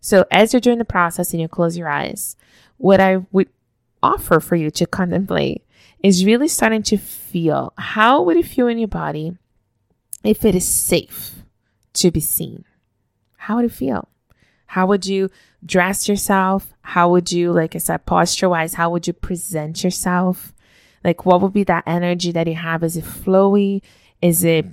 So 0.02 0.26
as 0.32 0.54
you're 0.54 0.62
doing 0.62 0.78
the 0.78 0.86
process 0.86 1.34
and 1.34 1.42
you 1.42 1.48
close 1.48 1.78
your 1.78 1.90
eyes, 1.90 2.36
what 2.78 3.00
I 3.00 3.18
would 3.32 3.50
offer 4.02 4.40
for 4.40 4.56
you 4.56 4.72
to 4.72 4.86
contemplate 4.86 5.66
is 6.02 6.26
really 6.26 6.48
starting 6.48 6.84
to 6.84 6.98
feel 6.98 7.74
how 7.78 8.22
would 8.24 8.38
it 8.38 8.46
feel 8.46 8.68
in 8.68 8.78
your 8.78 8.88
body 8.88 9.38
if 10.24 10.46
it 10.46 10.56
is 10.56 10.68
safe 10.68 11.44
to 11.94 12.12
be 12.12 12.22
seen? 12.22 12.64
How 13.38 13.58
would 13.58 13.66
it 13.66 13.74
feel? 13.74 14.08
How 14.68 14.86
would 14.86 15.06
you 15.06 15.30
dress 15.66 16.08
yourself? 16.08 16.74
How 16.82 17.10
would 17.10 17.32
you, 17.32 17.52
like 17.52 17.76
I 17.76 17.80
said, 17.80 18.06
posture 18.06 18.50
wise, 18.50 18.76
how 18.76 18.90
would 18.92 19.08
you 19.08 19.14
present 19.14 19.84
yourself? 19.84 20.54
Like, 21.04 21.26
what 21.26 21.42
would 21.42 21.54
be 21.54 21.64
that 21.64 21.86
energy 21.88 22.32
that 22.32 22.48
you 22.48 22.56
have? 22.56 22.84
Is 22.84 22.96
it 22.96 23.06
flowy? 23.06 23.82
Is 24.22 24.44
it 24.44 24.66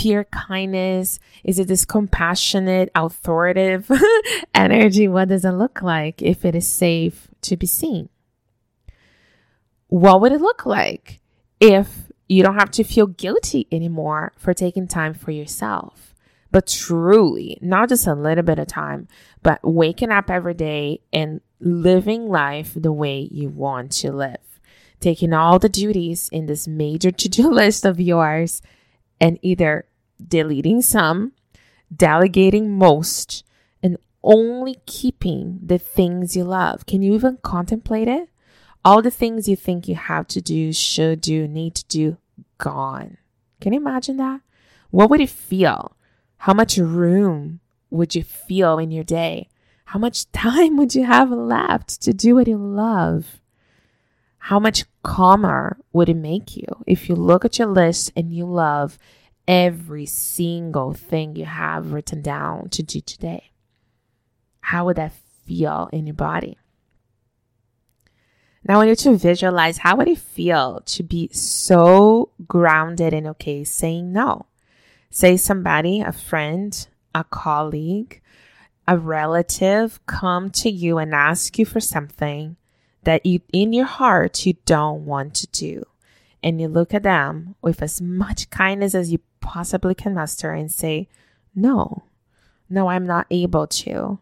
pure 0.00 0.24
kindness? 0.24 1.18
Is 1.44 1.58
it 1.58 1.68
this 1.68 1.84
compassionate, 1.84 2.90
authoritative 2.94 3.90
energy? 4.54 5.06
What 5.06 5.28
does 5.28 5.44
it 5.44 5.50
look 5.50 5.82
like 5.82 6.22
if 6.22 6.44
it 6.44 6.54
is 6.54 6.66
safe 6.66 7.28
to 7.42 7.56
be 7.56 7.66
seen? 7.66 8.08
What 9.88 10.22
would 10.22 10.32
it 10.32 10.40
look 10.40 10.64
like 10.64 11.20
if 11.60 12.10
you 12.28 12.42
don't 12.42 12.58
have 12.58 12.70
to 12.72 12.84
feel 12.84 13.08
guilty 13.08 13.66
anymore 13.70 14.32
for 14.38 14.54
taking 14.54 14.88
time 14.88 15.12
for 15.12 15.32
yourself? 15.32 16.14
But 16.50 16.66
truly, 16.66 17.58
not 17.60 17.90
just 17.90 18.06
a 18.06 18.14
little 18.14 18.42
bit 18.42 18.58
of 18.58 18.68
time, 18.68 19.06
but 19.42 19.60
waking 19.62 20.10
up 20.10 20.30
every 20.30 20.54
day 20.54 21.00
and 21.12 21.42
living 21.60 22.26
life 22.28 22.72
the 22.74 22.92
way 22.92 23.28
you 23.30 23.50
want 23.50 23.92
to 23.92 24.12
live. 24.12 24.60
Taking 24.98 25.32
all 25.34 25.58
the 25.58 25.68
duties 25.68 26.28
in 26.32 26.46
this 26.46 26.66
major 26.66 27.10
to 27.10 27.28
do 27.28 27.50
list 27.52 27.84
of 27.84 28.00
yours 28.00 28.62
and 29.20 29.38
either 29.42 29.84
deleting 30.28 30.82
some, 30.82 31.32
delegating 31.94 32.76
most, 32.76 33.44
and 33.82 33.96
only 34.22 34.76
keeping 34.86 35.58
the 35.62 35.78
things 35.78 36.36
you 36.36 36.44
love. 36.44 36.86
Can 36.86 37.02
you 37.02 37.14
even 37.14 37.38
contemplate 37.42 38.08
it? 38.08 38.28
All 38.84 39.02
the 39.02 39.10
things 39.10 39.48
you 39.48 39.56
think 39.56 39.88
you 39.88 39.94
have 39.94 40.26
to 40.28 40.40
do, 40.40 40.72
should 40.72 41.20
do, 41.20 41.46
need 41.46 41.74
to 41.74 41.86
do, 41.86 42.16
gone. 42.58 43.18
Can 43.60 43.72
you 43.72 43.80
imagine 43.80 44.16
that? 44.16 44.40
What 44.90 45.10
would 45.10 45.20
it 45.20 45.30
feel? 45.30 45.96
How 46.38 46.54
much 46.54 46.78
room 46.78 47.60
would 47.90 48.14
you 48.14 48.22
feel 48.22 48.78
in 48.78 48.90
your 48.90 49.04
day? 49.04 49.48
How 49.86 49.98
much 49.98 50.30
time 50.32 50.76
would 50.76 50.94
you 50.94 51.04
have 51.04 51.30
left 51.30 52.00
to 52.02 52.12
do 52.12 52.36
what 52.36 52.48
you 52.48 52.56
love? 52.56 53.40
How 54.44 54.58
much 54.58 54.84
calmer 55.02 55.76
would 55.92 56.08
it 56.08 56.16
make 56.16 56.56
you 56.56 56.66
if 56.86 57.08
you 57.08 57.14
look 57.14 57.44
at 57.44 57.58
your 57.58 57.68
list 57.68 58.10
and 58.16 58.32
you 58.32 58.46
love 58.46 58.98
every 59.50 60.06
single 60.06 60.94
thing 60.94 61.34
you 61.34 61.44
have 61.44 61.92
written 61.92 62.22
down 62.22 62.68
to 62.68 62.84
do 62.84 63.00
today? 63.00 63.50
How 64.60 64.84
would 64.84 64.96
that 64.96 65.12
feel 65.44 65.88
in 65.92 66.06
your 66.06 66.14
body? 66.14 66.56
Now, 68.62 68.74
I 68.74 68.76
want 68.76 68.90
you 68.90 68.94
to 68.94 69.16
visualize 69.16 69.78
how 69.78 69.96
would 69.96 70.06
it 70.06 70.18
feel 70.18 70.82
to 70.86 71.02
be 71.02 71.28
so 71.32 72.30
grounded 72.46 73.12
and 73.12 73.26
okay 73.26 73.64
saying 73.64 74.12
no. 74.12 74.46
Say 75.10 75.36
somebody, 75.36 76.00
a 76.00 76.12
friend, 76.12 76.86
a 77.12 77.24
colleague, 77.24 78.22
a 78.86 78.96
relative 78.96 79.98
come 80.06 80.50
to 80.50 80.70
you 80.70 80.98
and 80.98 81.12
ask 81.12 81.58
you 81.58 81.64
for 81.64 81.80
something 81.80 82.54
that 83.02 83.26
you 83.26 83.40
in 83.52 83.72
your 83.72 83.86
heart 83.86 84.46
you 84.46 84.54
don't 84.64 85.06
want 85.06 85.34
to 85.34 85.48
do. 85.48 85.84
And 86.40 86.60
you 86.60 86.68
look 86.68 86.94
at 86.94 87.02
them 87.02 87.56
with 87.60 87.82
as 87.82 88.00
much 88.00 88.50
kindness 88.50 88.94
as 88.94 89.10
you 89.10 89.18
possibly 89.40 89.94
can 89.94 90.14
muster 90.14 90.52
and 90.52 90.70
say, 90.70 91.08
No, 91.54 92.04
no, 92.68 92.88
I'm 92.88 93.06
not 93.06 93.26
able 93.30 93.66
to. 93.66 94.18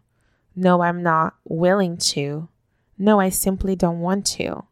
No, 0.56 0.82
I'm 0.82 1.02
not 1.02 1.34
willing 1.44 1.98
to. 1.98 2.48
No, 2.98 3.20
I 3.20 3.28
simply 3.28 3.76
don't 3.76 4.00
want 4.00 4.26
to. 4.26 4.64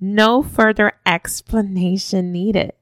No 0.00 0.42
further 0.42 0.92
explanation 1.06 2.32
needed. 2.32 2.72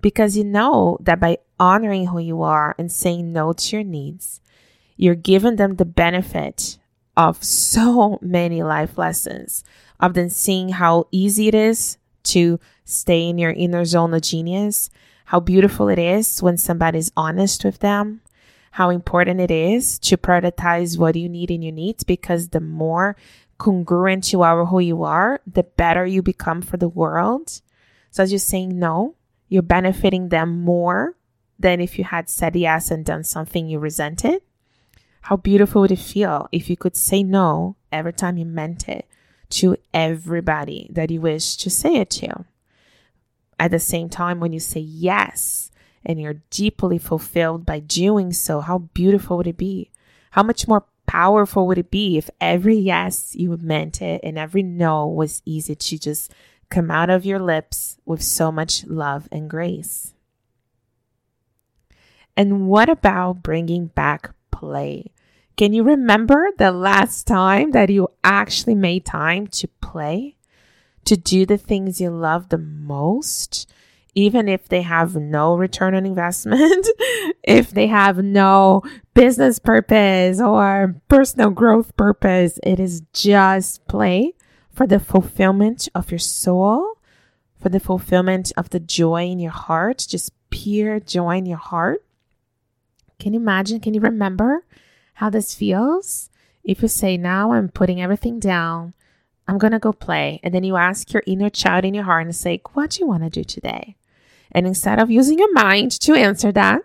Because 0.00 0.36
you 0.36 0.44
know 0.44 0.98
that 1.00 1.18
by 1.18 1.38
honoring 1.58 2.08
who 2.08 2.18
you 2.18 2.42
are 2.42 2.74
and 2.78 2.92
saying 2.92 3.32
no 3.32 3.52
to 3.52 3.76
your 3.76 3.84
needs, 3.84 4.40
you're 4.96 5.14
giving 5.14 5.56
them 5.56 5.76
the 5.76 5.84
benefit 5.84 6.78
of 7.16 7.42
so 7.42 8.18
many 8.20 8.62
life 8.62 8.98
lessons, 8.98 9.64
of 9.98 10.14
them 10.14 10.28
seeing 10.28 10.68
how 10.68 11.08
easy 11.10 11.48
it 11.48 11.54
is 11.54 11.98
to 12.24 12.60
stay 12.84 13.28
in 13.28 13.38
your 13.38 13.52
inner 13.52 13.84
zone 13.84 14.12
of 14.14 14.22
genius, 14.22 14.90
how 15.26 15.40
beautiful 15.40 15.88
it 15.88 15.98
is 15.98 16.40
when 16.40 16.56
somebody's 16.56 17.10
honest 17.16 17.64
with 17.64 17.80
them, 17.80 18.20
how 18.70 18.90
important 18.90 19.40
it 19.40 19.50
is 19.50 19.98
to 19.98 20.16
prioritize 20.16 20.98
what 20.98 21.16
you 21.16 21.28
need 21.28 21.50
in 21.50 21.62
your 21.62 21.72
needs 21.72 22.04
because 22.04 22.50
the 22.50 22.60
more 22.60 23.16
congruent 23.58 24.32
you 24.32 24.42
are 24.42 24.60
with 24.60 24.70
who 24.70 24.78
you 24.78 25.02
are, 25.02 25.40
the 25.44 25.64
better 25.64 26.06
you 26.06 26.22
become 26.22 26.62
for 26.62 26.76
the 26.76 26.88
world. 26.88 27.60
So 28.12 28.22
as 28.22 28.30
you're 28.30 28.38
saying 28.38 28.78
no, 28.78 29.16
you're 29.48 29.62
benefiting 29.62 30.28
them 30.28 30.60
more 30.60 31.16
than 31.58 31.80
if 31.80 31.98
you 31.98 32.04
had 32.04 32.28
said 32.28 32.54
yes 32.54 32.92
and 32.92 33.04
done 33.04 33.24
something 33.24 33.68
you 33.68 33.80
resented. 33.80 34.42
How 35.22 35.36
beautiful 35.36 35.82
would 35.82 35.90
it 35.90 35.98
feel 35.98 36.48
if 36.52 36.70
you 36.70 36.76
could 36.76 36.94
say 36.94 37.24
no 37.24 37.74
every 37.90 38.12
time 38.12 38.36
you 38.36 38.44
meant 38.44 38.88
it 38.88 39.08
to 39.50 39.76
everybody 39.92 40.88
that 40.92 41.10
you 41.10 41.20
wish 41.20 41.56
to 41.56 41.68
say 41.68 41.96
it 41.96 42.10
to? 42.10 42.44
At 43.58 43.70
the 43.70 43.78
same 43.78 44.08
time, 44.08 44.40
when 44.40 44.52
you 44.52 44.60
say 44.60 44.80
yes 44.80 45.70
and 46.04 46.20
you're 46.20 46.42
deeply 46.50 46.98
fulfilled 46.98 47.64
by 47.64 47.80
doing 47.80 48.32
so, 48.32 48.60
how 48.60 48.78
beautiful 48.78 49.38
would 49.38 49.46
it 49.46 49.56
be? 49.56 49.90
How 50.32 50.42
much 50.42 50.68
more 50.68 50.84
powerful 51.06 51.66
would 51.66 51.78
it 51.78 51.90
be 51.90 52.18
if 52.18 52.28
every 52.40 52.76
yes 52.76 53.34
you 53.34 53.56
meant 53.56 54.02
it 54.02 54.20
and 54.22 54.38
every 54.38 54.62
no 54.62 55.06
was 55.06 55.42
easy 55.44 55.74
to 55.74 55.98
just 55.98 56.32
come 56.68 56.90
out 56.90 57.08
of 57.08 57.24
your 57.24 57.38
lips 57.38 57.96
with 58.04 58.22
so 58.22 58.52
much 58.52 58.84
love 58.84 59.28
and 59.32 59.48
grace? 59.48 60.12
And 62.36 62.68
what 62.68 62.90
about 62.90 63.42
bringing 63.42 63.86
back 63.86 64.34
play? 64.50 65.12
Can 65.56 65.72
you 65.72 65.84
remember 65.84 66.50
the 66.58 66.70
last 66.70 67.26
time 67.26 67.70
that 67.70 67.88
you 67.88 68.08
actually 68.22 68.74
made 68.74 69.06
time 69.06 69.46
to 69.46 69.68
play? 69.80 70.35
To 71.06 71.16
do 71.16 71.46
the 71.46 71.56
things 71.56 72.00
you 72.00 72.10
love 72.10 72.48
the 72.48 72.58
most? 72.58 73.70
Even 74.14 74.48
if 74.48 74.68
they 74.68 74.82
have 74.82 75.14
no 75.14 75.56
return 75.56 75.94
on 75.94 76.06
investment, 76.06 76.86
if 77.42 77.70
they 77.70 77.86
have 77.86 78.18
no 78.18 78.82
business 79.14 79.58
purpose 79.58 80.40
or 80.40 80.96
personal 81.08 81.50
growth 81.50 81.96
purpose, 81.96 82.58
it 82.62 82.80
is 82.80 83.02
just 83.12 83.86
play 83.88 84.34
for 84.72 84.86
the 84.86 84.98
fulfillment 84.98 85.88
of 85.94 86.10
your 86.10 86.18
soul, 86.18 86.98
for 87.60 87.68
the 87.68 87.80
fulfillment 87.80 88.52
of 88.56 88.70
the 88.70 88.80
joy 88.80 89.26
in 89.26 89.38
your 89.38 89.52
heart, 89.52 90.06
just 90.08 90.32
pure 90.50 90.98
joy 91.00 91.36
in 91.38 91.46
your 91.46 91.58
heart. 91.58 92.04
Can 93.18 93.32
you 93.32 93.40
imagine? 93.40 93.80
Can 93.80 93.94
you 93.94 94.00
remember 94.00 94.64
how 95.14 95.30
this 95.30 95.54
feels? 95.54 96.30
If 96.64 96.82
you 96.82 96.88
say, 96.88 97.16
Now 97.16 97.52
I'm 97.52 97.68
putting 97.68 98.02
everything 98.02 98.38
down, 98.40 98.94
I'm 99.48 99.58
going 99.58 99.72
to 99.72 99.78
go 99.78 99.92
play. 99.92 100.40
And 100.42 100.52
then 100.52 100.64
you 100.64 100.76
ask 100.76 101.12
your 101.12 101.22
inner 101.26 101.50
child 101.50 101.84
in 101.84 101.94
your 101.94 102.04
heart 102.04 102.26
and 102.26 102.34
say, 102.34 102.60
What 102.72 102.90
do 102.90 103.00
you 103.00 103.06
want 103.06 103.22
to 103.22 103.30
do 103.30 103.44
today? 103.44 103.96
And 104.52 104.66
instead 104.66 104.98
of 104.98 105.10
using 105.10 105.38
your 105.38 105.52
mind 105.52 105.92
to 106.00 106.14
answer 106.14 106.52
that, 106.52 106.82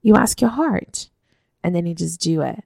you 0.00 0.16
ask 0.16 0.40
your 0.40 0.50
heart 0.50 1.08
and 1.62 1.74
then 1.74 1.86
you 1.86 1.94
just 1.94 2.20
do 2.20 2.42
it 2.42 2.64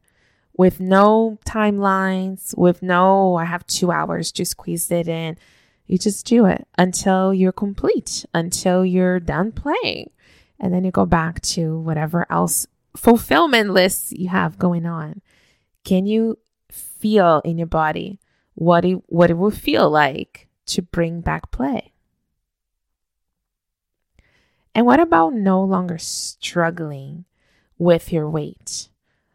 with 0.57 0.81
no 0.81 1.39
timelines, 1.45 2.57
with 2.57 2.83
no, 2.83 3.37
I 3.37 3.45
have 3.45 3.67
two 3.67 3.91
hours 3.91 4.33
to 4.33 4.45
squeeze 4.45 4.91
it 4.91 5.09
in. 5.09 5.37
You 5.87 5.99
just 5.99 6.27
do 6.27 6.47
it 6.47 6.67
until 6.79 7.33
you're 7.33 7.53
complete, 7.53 8.25
until 8.35 8.85
you're 8.85 9.21
done 9.21 9.53
playing. 9.53 10.11
And 10.59 10.73
then 10.73 10.85
you 10.85 10.91
go 10.91 11.07
back 11.07 11.41
to 11.43 11.79
whatever 11.79 12.27
else 12.31 12.67
fulfillment 12.97 13.71
lists 13.71 14.13
you 14.13 14.31
have 14.31 14.59
going 14.59 14.87
on. 14.87 15.21
Can 15.85 16.07
you 16.07 16.39
feel 16.71 17.43
in 17.45 17.59
your 17.59 17.67
body 17.67 18.19
what 18.57 18.85
it, 18.85 18.99
what 19.07 19.31
it 19.31 19.39
will 19.39 19.53
feel 19.53 19.89
like 19.89 20.49
to 20.67 20.83
bring 20.83 21.21
back 21.21 21.53
play? 21.53 21.93
And 24.75 24.85
what 24.85 25.01
about 25.01 25.33
no 25.33 25.63
longer 25.63 25.97
struggling 25.99 27.25
with 27.79 28.13
your 28.13 28.29
weight, 28.29 28.89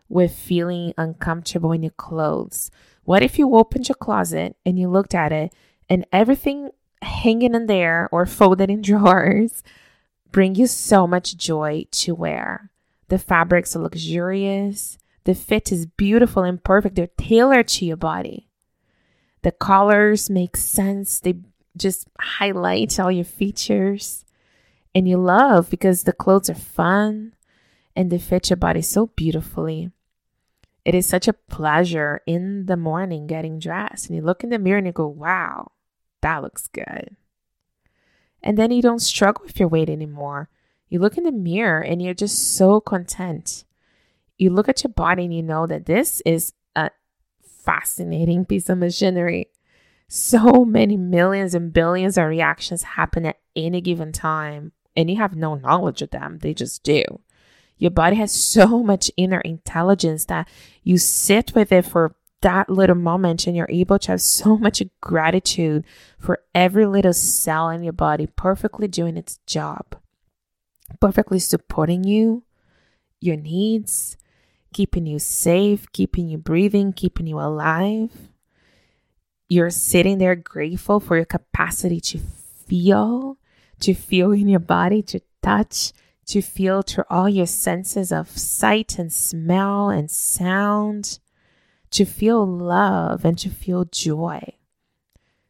with 0.10 0.36
feeling 0.36 0.94
uncomfortable 0.98 1.72
in 1.72 1.84
your 1.84 1.92
clothes? 1.92 2.70
What 3.06 3.24
if 3.24 3.40
you 3.40 3.56
opened 3.56 3.90
your 3.90 3.96
closet 3.96 4.56
and 4.66 4.78
you 4.78 4.90
looked 4.90 5.16
at 5.16 5.32
it 5.32 5.54
and 5.90 6.06
everything 6.12 6.70
hanging 7.02 7.56
in 7.56 7.66
there 7.68 8.10
or 8.12 8.26
folded 8.26 8.70
in 8.70 8.82
drawers 8.84 9.64
bring 10.32 10.56
you 10.56 10.68
so 10.68 11.08
much 11.08 11.38
joy 11.38 11.86
to 11.92 12.14
wear? 12.14 12.70
The 13.08 13.20
fabrics 13.20 13.76
are 13.76 13.80
luxurious. 13.80 14.98
The 15.26 15.36
fit 15.36 15.72
is 15.72 15.86
beautiful 15.86 16.44
and 16.44 16.64
perfect. 16.64 16.96
They're 16.96 17.10
tailored 17.18 17.68
to 17.70 17.86
your 17.86 17.98
body. 17.98 18.51
The 19.44 19.52
colors 19.52 20.30
make 20.30 20.56
sense. 20.56 21.20
They 21.20 21.36
just 21.76 22.08
highlight 22.20 23.00
all 23.00 23.12
your 23.12 23.26
features. 23.26 24.26
And 24.94 25.08
you 25.08 25.18
love 25.18 25.70
because 25.70 26.04
the 26.04 26.14
clothes 26.14 26.50
are 26.50 26.56
fun 26.56 27.34
and 27.96 28.10
they 28.10 28.18
fit 28.18 28.50
your 28.50 28.58
body 28.58 28.82
so 28.82 29.08
beautifully. 29.08 29.92
It 30.84 30.96
is 30.96 31.08
such 31.08 31.28
a 31.28 31.34
pleasure 31.34 32.22
in 32.26 32.66
the 32.66 32.78
morning 32.78 33.28
getting 33.28 33.60
dressed 33.60 34.08
and 34.08 34.16
you 34.16 34.22
look 34.22 34.44
in 34.44 34.50
the 34.50 34.60
mirror 34.60 34.80
and 34.80 34.88
you 34.88 34.94
go, 34.94 35.08
wow, 35.08 35.72
that 36.22 36.42
looks 36.42 36.68
good. 36.68 37.16
And 38.44 38.58
then 38.58 38.72
you 38.72 38.82
don't 38.82 39.00
struggle 39.00 39.46
with 39.46 39.60
your 39.60 39.70
weight 39.70 39.90
anymore. 39.90 40.50
You 40.90 41.00
look 41.00 41.18
in 41.18 41.24
the 41.24 41.32
mirror 41.32 41.80
and 41.80 42.02
you're 42.02 42.14
just 42.14 42.56
so 42.56 42.82
content. 42.82 43.64
You 44.38 44.50
look 44.50 44.68
at 44.68 44.84
your 44.84 44.92
body 44.92 45.26
and 45.26 45.34
you 45.34 45.44
know 45.44 45.68
that 45.68 45.86
this 45.86 46.22
is 46.26 46.54
fascinating 47.64 48.46
piece 48.46 48.70
of 48.70 48.78
machinery. 48.78 49.50
So 50.08 50.66
many 50.66 50.98
millions 50.98 51.54
and 51.54 51.72
billions 51.72 52.18
of 52.18 52.28
reactions 52.28 52.84
happen 52.84 53.26
at 53.26 53.40
any 53.56 53.82
given 53.82 54.12
time, 54.12 54.74
and 54.96 55.10
you 55.10 55.18
have 55.18 55.36
no 55.36 55.56
knowledge 55.56 56.02
of 56.02 56.12
them. 56.12 56.40
They 56.40 56.54
just 56.54 56.84
do. 56.84 57.04
Your 57.78 57.92
body 57.92 58.18
has 58.18 58.32
so 58.32 58.84
much 58.84 59.10
inner 59.18 59.40
intelligence 59.42 60.26
that 60.26 60.48
you 60.84 60.98
sit 60.98 61.56
with 61.56 61.72
it 61.72 61.86
for 61.86 62.16
that 62.42 62.70
little 62.70 62.96
moment 62.96 63.48
and 63.48 63.56
you're 63.56 63.68
able 63.70 64.00
to 64.00 64.12
have 64.12 64.22
so 64.22 64.58
much 64.58 64.82
gratitude 65.00 65.86
for 66.20 66.40
every 66.54 66.86
little 66.86 67.14
cell 67.14 67.70
in 67.70 67.84
your 67.84 67.94
body 67.94 68.28
perfectly 68.28 68.88
doing 68.88 69.16
its 69.16 69.38
job 69.46 69.96
perfectly 71.00 71.40
supporting 71.40 72.04
you, 72.04 72.44
your 73.20 73.38
needs, 73.38 74.18
keeping 74.74 75.06
you 75.06 75.20
safe, 75.20 75.92
keeping 75.92 76.28
you 76.28 76.38
breathing, 76.38 76.94
keeping 76.94 77.28
you 77.28 77.40
alive. 77.40 78.12
You're 79.50 79.70
sitting 79.70 80.18
there 80.18 80.36
grateful 80.36 81.00
for 81.00 81.18
your 81.18 81.26
capacity 81.26 82.00
to 82.02 82.20
feel, 82.20 83.38
to 83.82 83.94
feel 83.94 84.32
in 84.32 84.48
your 84.48 84.60
body, 84.60 85.02
to 85.04 85.22
touch, 85.44 85.92
to 86.28 86.42
feel 86.42 86.82
through 86.82 87.04
all 87.10 87.28
your 87.28 87.46
senses 87.46 88.12
of 88.12 88.30
sight 88.30 88.98
and 88.98 89.12
smell 89.12 89.90
and 89.90 90.10
sound, 90.10 91.20
to 91.90 92.06
feel 92.06 92.46
love 92.46 93.26
and 93.26 93.38
to 93.40 93.50
feel 93.50 93.84
joy, 93.84 94.42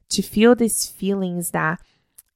to 0.10 0.24
feel 0.24 0.56
these 0.56 0.88
feelings 0.88 1.52
that, 1.52 1.80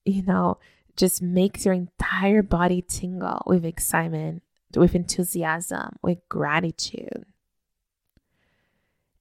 you 0.05 0.21
know, 0.21 0.59
just 0.95 1.21
makes 1.21 1.65
your 1.65 1.73
entire 1.73 2.43
body 2.43 2.83
tingle 2.87 3.41
with 3.47 3.65
excitement, 3.65 4.43
with 4.77 4.95
enthusiasm, 4.95 5.97
with 6.01 6.27
gratitude. 6.29 7.25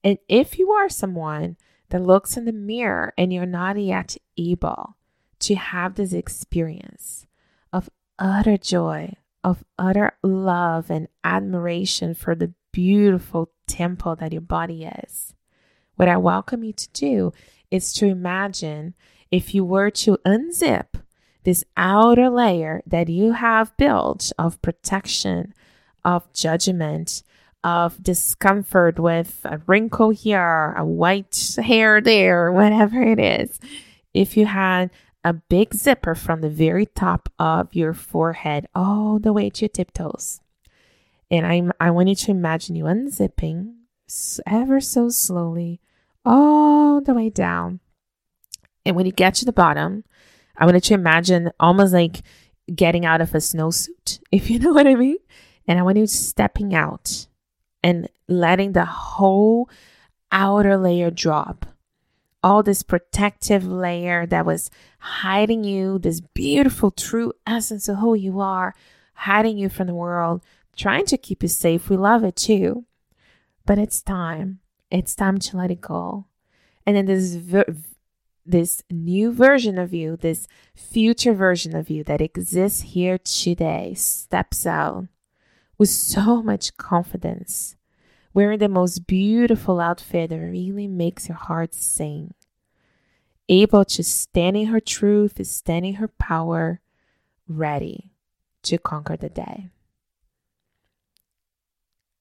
And 0.03 0.19
if 0.29 0.59
you 0.59 0.71
are 0.73 0.89
someone 0.89 1.57
that 1.89 2.03
looks 2.03 2.37
in 2.37 2.45
the 2.45 2.53
mirror 2.53 3.15
and 3.17 3.33
you're 3.33 3.47
not 3.47 3.79
yet 3.79 4.17
able 4.37 4.97
to 5.41 5.55
have 5.55 5.95
this 5.95 6.13
experience 6.13 7.27
of 7.73 7.91
utter 8.19 8.57
joy, 8.57 9.15
of 9.43 9.65
utter 9.79 10.13
love 10.23 10.91
and 10.91 11.09
admiration 11.23 12.15
for 12.15 12.35
the 12.35 12.53
beautiful 12.73 13.51
temple 13.67 14.17
that 14.17 14.33
your 14.33 14.41
body 14.41 14.85
is, 14.85 15.35
what 15.97 16.09
I 16.09 16.17
welcome 16.17 16.65
you 16.65 16.73
to 16.73 16.89
do 16.93 17.33
is 17.71 17.93
to 17.95 18.07
imagine 18.07 18.95
if 19.31 19.55
you 19.55 19.65
were 19.65 19.91
to 19.91 20.19
unzip 20.27 21.03
this 21.45 21.65
outer 21.77 22.29
layer 22.29 22.83
that 22.87 23.09
you 23.09 23.33
have 23.33 23.77
built 23.77 24.33
of 24.39 24.61
protection, 24.63 25.55
of 26.05 26.31
judgment, 26.33 27.23
of 27.63 28.03
discomfort 28.03 28.99
with 28.99 29.41
a 29.45 29.61
wrinkle 29.67 30.11
here, 30.11 30.75
a 30.77 30.85
white 30.85 31.57
hair 31.63 32.01
there, 32.01 32.53
whatever 32.61 33.03
it 33.03 33.19
is. 33.19 33.59
If 34.13 34.37
you 34.37 34.47
had 34.47 34.91
a 35.25 35.33
big 35.33 35.75
zipper 35.75 36.15
from 36.15 36.43
the 36.43 36.51
very 36.51 36.85
top 36.85 37.31
of 37.39 37.75
your 37.75 37.95
forehead 37.95 38.67
all 38.75 39.19
the 39.19 39.33
way 39.33 39.49
to 39.49 39.63
your 39.63 39.71
tiptoes. 39.71 40.41
And 41.31 41.47
I'm, 41.47 41.73
I 41.81 41.91
want 41.91 42.11
you 42.11 42.15
to 42.15 42.31
imagine 42.31 42.77
you 42.77 42.85
unzipping 42.85 43.75
ever 44.47 44.81
so 44.81 45.09
slowly 45.09 45.81
all 46.25 47.01
the 47.01 47.15
way 47.15 47.31
down. 47.31 47.81
And 48.85 48.95
when 48.95 49.07
you 49.07 49.13
get 49.13 49.35
to 49.37 49.47
the 49.47 49.53
bottom, 49.53 50.05
I 50.57 50.67
wanted 50.67 50.85
to 50.85 50.95
imagine 50.95 51.51
almost 51.59 51.93
like 51.93 52.23
getting 52.75 53.05
out 53.05 53.21
of 53.21 53.35
a 53.35 53.39
snowsuit, 53.39 54.21
if 54.33 54.51
you 54.51 54.59
know 54.59 54.73
what 54.73 54.87
I 54.87 54.95
mean. 54.95 55.19
And 55.67 55.79
I 55.79 55.83
want 55.83 55.99
you 55.99 56.07
stepping 56.07 56.75
out 56.75 57.27
and 57.83 58.09
letting 58.29 58.73
the 58.73 58.85
whole 58.85 59.69
outer 60.31 60.77
layer 60.77 61.11
drop. 61.11 61.67
All 62.43 62.63
this 62.63 62.83
protective 62.83 63.67
layer 63.67 64.27
that 64.27 64.45
was 64.45 64.71
hiding 64.99 65.65
you, 65.65 65.99
this 65.99 66.21
beautiful, 66.21 66.91
true 66.91 67.33
essence 67.47 67.89
of 67.89 67.99
who 67.99 68.15
you 68.15 68.41
are, 68.41 68.75
hiding 69.15 69.57
you 69.57 69.71
from 69.71 69.87
the 69.87 69.95
world, 69.95 70.43
trying 70.77 71.07
to 71.07 71.17
keep 71.17 71.43
you 71.43 71.49
safe. 71.49 71.89
We 71.89 71.97
love 71.97 72.23
it 72.23 72.37
too. 72.37 72.85
But 73.65 73.79
it's 73.79 74.03
time. 74.03 74.61
It's 74.91 75.15
time 75.15 75.39
to 75.39 75.57
let 75.57 75.71
it 75.71 75.81
go. 75.81 76.27
And 76.87 76.97
then 76.97 77.07
this 77.07 77.35
this 78.47 78.83
new 78.91 79.33
version 79.33 79.79
of 79.79 79.95
you, 79.95 80.17
this 80.17 80.47
future 80.75 81.33
version 81.33 81.75
of 81.75 81.89
you 81.89 82.05
that 82.05 82.21
exists 82.21 82.83
here 82.83 83.19
today, 83.19 83.95
steps 83.95 84.67
out 84.67 85.07
with 85.79 85.89
so 85.89 86.43
much 86.43 86.77
confidence, 86.77 87.77
wearing 88.33 88.59
the 88.59 88.69
most 88.69 89.07
beautiful 89.07 89.81
outfit 89.81 90.31
that 90.31 90.39
really 90.39 90.87
makes 90.87 91.29
your 91.29 91.39
heart 91.39 91.75
sing, 91.75 92.35
able 93.49 93.85
to 93.85 94.03
stand 94.03 94.57
in 94.57 94.67
her 94.67 94.81
truth, 94.81 95.45
stand 95.47 95.87
in 95.87 95.95
her 95.95 96.09
power, 96.09 96.81
ready 97.49 98.13
to 98.63 98.79
conquer 98.79 99.17
the 99.17 99.29
day. 99.29 99.69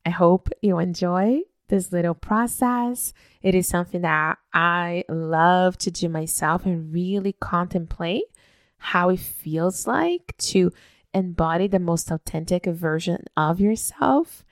I 0.06 0.10
hope 0.10 0.50
you 0.62 0.80
enjoy 0.80 1.44
this 1.74 1.92
little 1.92 2.14
process. 2.14 3.14
It 3.42 3.56
is 3.56 3.68
something 3.68 4.02
that 4.02 4.38
I 4.54 5.06
love 5.10 5.76
to 5.80 5.90
do 5.90 6.08
myself 6.08 6.68
and 6.68 6.94
really 6.94 7.34
contemplate 7.34 8.26
how 8.78 9.10
it 9.10 9.20
feels 9.20 9.88
like 9.88 10.36
to 10.38 10.72
embody 11.16 11.68
the 11.68 11.80
most 11.80 12.12
authentic 12.12 12.66
version 12.68 13.26
of 13.36 13.60
yourself. 13.60 14.46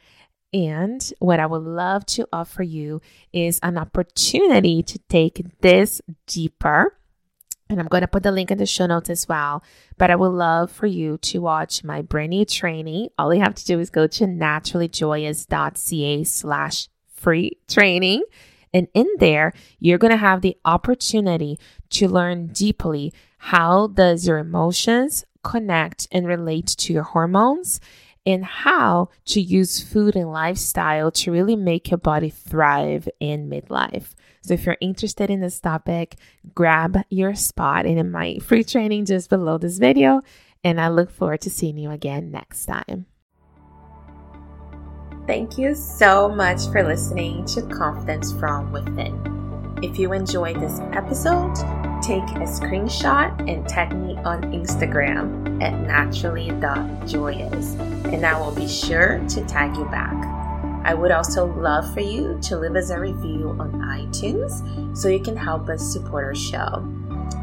And 0.51 1.13
what 1.19 1.39
I 1.39 1.45
would 1.45 1.62
love 1.62 2.07
to 2.07 2.27
offer 2.34 2.63
you 2.63 3.01
is 3.31 3.60
an 3.62 3.77
opportunity 3.77 4.81
to 4.81 4.97
take 5.07 5.45
this 5.62 6.01
deeper. 6.25 6.97
And 7.69 7.79
I'm 7.79 7.88
going 7.88 8.01
to 8.01 8.07
put 8.07 8.23
the 8.23 8.31
link 8.31 8.49
in 8.49 8.57
the 8.57 8.65
show 8.65 8.88
notes 8.88 9.12
as 9.12 9.29
well. 9.29 9.63
But 9.99 10.10
I 10.10 10.15
would 10.15 10.29
love 10.29 10.71
for 10.71 10.88
you 10.88 11.19
to 11.19 11.39
watch 11.39 11.84
my 11.84 12.01
brand 12.01 12.31
new 12.31 12.45
training. 12.45 13.10
All 13.19 13.31
you 13.31 13.41
have 13.41 13.55
to 13.55 13.65
do 13.65 13.79
is 13.79 13.91
go 13.91 14.07
to 14.07 14.25
naturallyjoyous.ca 14.25 16.23
slash 16.23 16.89
free 17.21 17.57
training. 17.67 18.23
And 18.73 18.88
in 18.93 19.07
there, 19.19 19.53
you're 19.79 19.97
going 19.97 20.12
to 20.12 20.17
have 20.17 20.41
the 20.41 20.57
opportunity 20.63 21.60
to 21.91 22.07
learn 22.07 22.47
deeply 22.47 23.13
how 23.38 23.88
does 23.88 24.27
your 24.27 24.38
emotions 24.38 25.25
connect 25.43 26.07
and 26.12 26.27
relate 26.27 26.67
to 26.67 26.93
your 26.93 27.03
hormones 27.03 27.79
and 28.25 28.45
how 28.45 29.10
to 29.25 29.41
use 29.41 29.81
food 29.81 30.15
and 30.15 30.31
lifestyle 30.31 31.12
to 31.12 31.31
really 31.31 31.55
make 31.55 31.89
your 31.89 31.97
body 31.97 32.29
thrive 32.29 33.10
in 33.19 33.49
midlife. 33.49 34.13
So 34.41 34.53
if 34.53 34.65
you're 34.65 34.77
interested 34.79 35.29
in 35.29 35.41
this 35.41 35.60
topic, 35.60 36.15
grab 36.53 36.99
your 37.10 37.36
spot 37.36 37.86
in 37.86 38.12
my 38.12 38.38
free 38.39 38.63
training 38.63 39.05
just 39.05 39.29
below 39.29 39.57
this 39.57 39.79
video. 39.79 40.21
And 40.63 40.79
I 40.79 40.89
look 40.89 41.10
forward 41.10 41.41
to 41.41 41.49
seeing 41.49 41.77
you 41.77 41.89
again 41.89 42.31
next 42.31 42.65
time. 42.65 43.07
Thank 45.27 45.57
you 45.57 45.75
so 45.75 46.27
much 46.27 46.67
for 46.71 46.84
listening 46.84 47.45
to 47.45 47.62
Confidence 47.62 48.34
from 48.34 48.71
Within. 48.71 49.77
If 49.84 49.97
you 49.99 50.13
enjoyed 50.13 50.60
this 50.60 50.79
episode, 50.93 51.55
take 52.01 52.23
a 52.23 52.47
screenshot 52.49 53.49
and 53.49 53.67
tag 53.67 53.95
me 53.95 54.17
on 54.17 54.41
Instagram 54.51 55.62
at 55.62 55.79
naturally.joyous, 55.79 57.75
and 57.75 58.25
I 58.25 58.39
will 58.39 58.53
be 58.53 58.67
sure 58.67 59.19
to 59.29 59.45
tag 59.45 59.77
you 59.77 59.86
back. 59.86 60.15
I 60.84 60.95
would 60.95 61.12
also 61.12 61.45
love 61.45 61.93
for 61.93 62.01
you 62.01 62.39
to 62.43 62.57
leave 62.57 62.75
us 62.75 62.89
a 62.89 62.99
review 62.99 63.55
on 63.60 63.73
iTunes 63.73 64.97
so 64.97 65.07
you 65.07 65.19
can 65.19 65.38
help 65.38 65.69
us 65.69 65.93
support 65.93 66.25
our 66.25 66.36
show. 66.36 66.84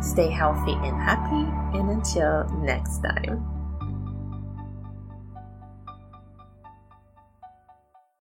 Stay 0.02 0.28
healthy 0.28 0.72
and 0.72 0.96
happy, 1.00 1.78
and 1.78 1.90
until 1.90 2.44
next 2.60 2.98
time. 2.98 3.57